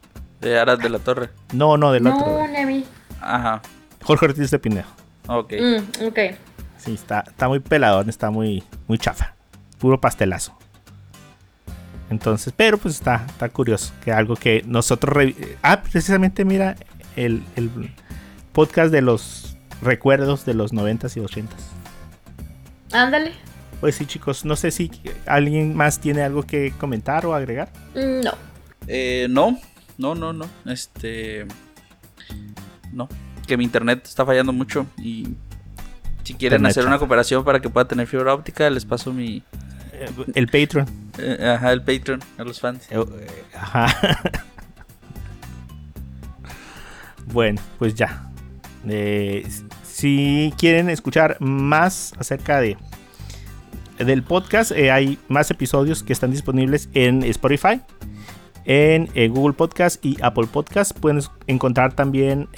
[0.41, 1.31] De Aras de la Torre.
[1.53, 2.67] No, no, del No, otro.
[2.67, 2.85] mí.
[3.21, 3.61] Ajá.
[4.03, 4.87] Jorge Ortiz de Pinedo.
[5.27, 5.53] Ok.
[5.61, 6.19] Mm, ok.
[6.79, 9.35] Sí, está, está muy peladón, está muy, muy chafa.
[9.79, 10.57] Puro pastelazo.
[12.11, 13.93] Entonces, pero pues está, está curioso.
[14.05, 15.35] Que algo que nosotros...
[15.63, 16.77] Ah, precisamente mira
[17.17, 17.71] el, el
[18.53, 21.47] podcast de los recuerdos de los 90s y 80s.
[22.93, 23.33] Ándale.
[23.81, 24.91] Pues sí, chicos, no sé si
[25.27, 27.71] alguien más tiene algo que comentar o agregar.
[27.95, 28.33] Mm, No.
[28.89, 29.59] Eh, no,
[29.99, 30.47] no, no, no.
[30.65, 31.47] Este.
[32.93, 33.09] No.
[33.47, 34.87] Que mi internet está fallando mucho.
[34.97, 35.25] Y
[36.23, 39.43] si quieren Internet hacer una cooperación para que pueda tener fibra óptica, les paso mi.
[40.35, 40.87] El Patreon.
[41.19, 42.87] eh, ajá, el Patreon a los fans.
[42.91, 43.05] Eh,
[43.55, 43.87] Ajá.
[47.33, 48.31] bueno, pues ya.
[48.89, 49.47] Eh,
[49.83, 52.77] si quieren escuchar más acerca de
[53.99, 57.81] del podcast, eh, hay más episodios que están disponibles en Spotify,
[58.67, 60.97] en eh, Google Podcast y Apple Podcast.
[60.99, 62.49] Pueden encontrar también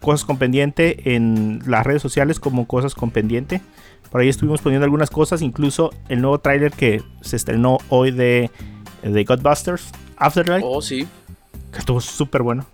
[0.00, 3.60] cosas con pendiente en las redes sociales como cosas con pendiente.
[4.14, 8.48] Por ahí estuvimos poniendo algunas cosas, incluso el nuevo tráiler que se estrenó hoy de,
[9.02, 11.04] de Godbusters Afterlife, Oh, sí.
[11.72, 12.64] que estuvo súper bueno.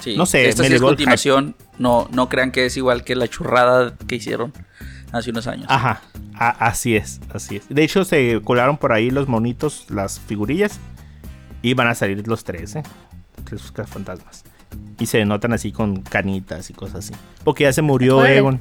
[0.00, 0.16] Sí.
[0.16, 1.54] No sé, Esta me sí es continuación.
[1.78, 4.52] No, no crean que es igual que la churrada que hicieron
[5.12, 5.66] hace unos años.
[5.68, 6.02] Ajá,
[6.34, 7.68] a- así es, así es.
[7.68, 10.80] De hecho, se colaron por ahí los monitos, las figurillas,
[11.62, 12.82] y van a salir los tres, ¿eh?
[13.44, 14.42] Tres fantasmas.
[14.98, 17.14] Y se notan así con canitas y cosas así.
[17.44, 18.26] Porque ya se murió.
[18.26, 18.60] Egon.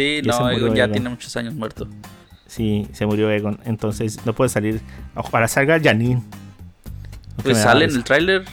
[0.00, 0.92] Sí, no, murió Egon ya Egon.
[0.92, 1.88] tiene muchos años muerto.
[2.46, 3.60] Sí, se murió Egon.
[3.64, 4.80] Entonces no puede salir.
[5.14, 6.22] Ojalá salga Janine.
[7.42, 8.44] Pues sale en el tráiler.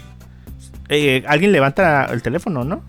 [0.89, 2.83] Eh, Alguien levanta el teléfono, ¿no?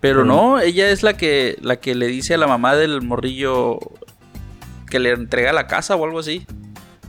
[0.00, 0.28] Pero Mm.
[0.28, 3.78] no, ella es la que la que le dice a la mamá del morrillo
[4.88, 6.46] que le entrega la casa o algo así.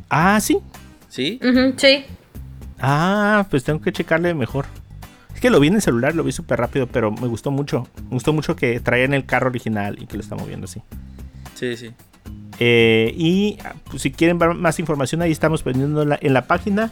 [0.10, 0.60] Ah, sí.
[1.08, 1.40] ¿Sí?
[1.78, 2.06] Sí.
[2.80, 4.66] Ah, pues tengo que checarle mejor.
[5.40, 7.88] Es que lo vi en el celular, lo vi súper rápido, pero me gustó mucho.
[8.04, 10.82] Me gustó mucho que traían el carro original y que lo está moviendo así.
[11.56, 11.92] Sí, sí.
[12.60, 13.58] Eh, y
[13.90, 16.92] pues, si quieren ver más información, ahí estamos poniendo la- en la página.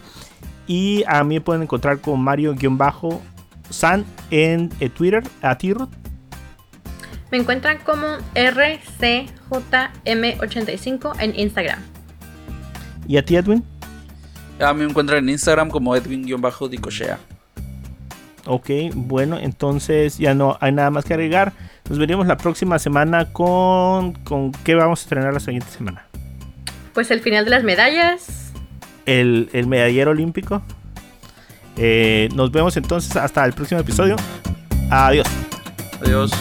[0.66, 5.90] Y a mí me pueden encontrar con Mario-San en eh, Twitter, a ti, Ruth.
[7.30, 11.80] Me encuentran como RCJM85 en Instagram.
[13.10, 13.62] Y a ti, Edwin.
[14.62, 17.20] A mí me encuentran en Instagram como Edwin-Dicochea.
[18.48, 21.54] Ok, bueno, entonces ya no hay nada más que agregar.
[21.90, 24.14] Nos veremos la próxima semana con.
[24.14, 26.06] ¿Con qué vamos a estrenar la siguiente semana?
[26.94, 28.54] Pues el final de las medallas.
[29.06, 30.62] El, el medallero olímpico.
[31.76, 34.16] Eh, nos vemos entonces hasta el próximo episodio.
[34.90, 35.28] Adiós.
[36.02, 36.32] Adiós.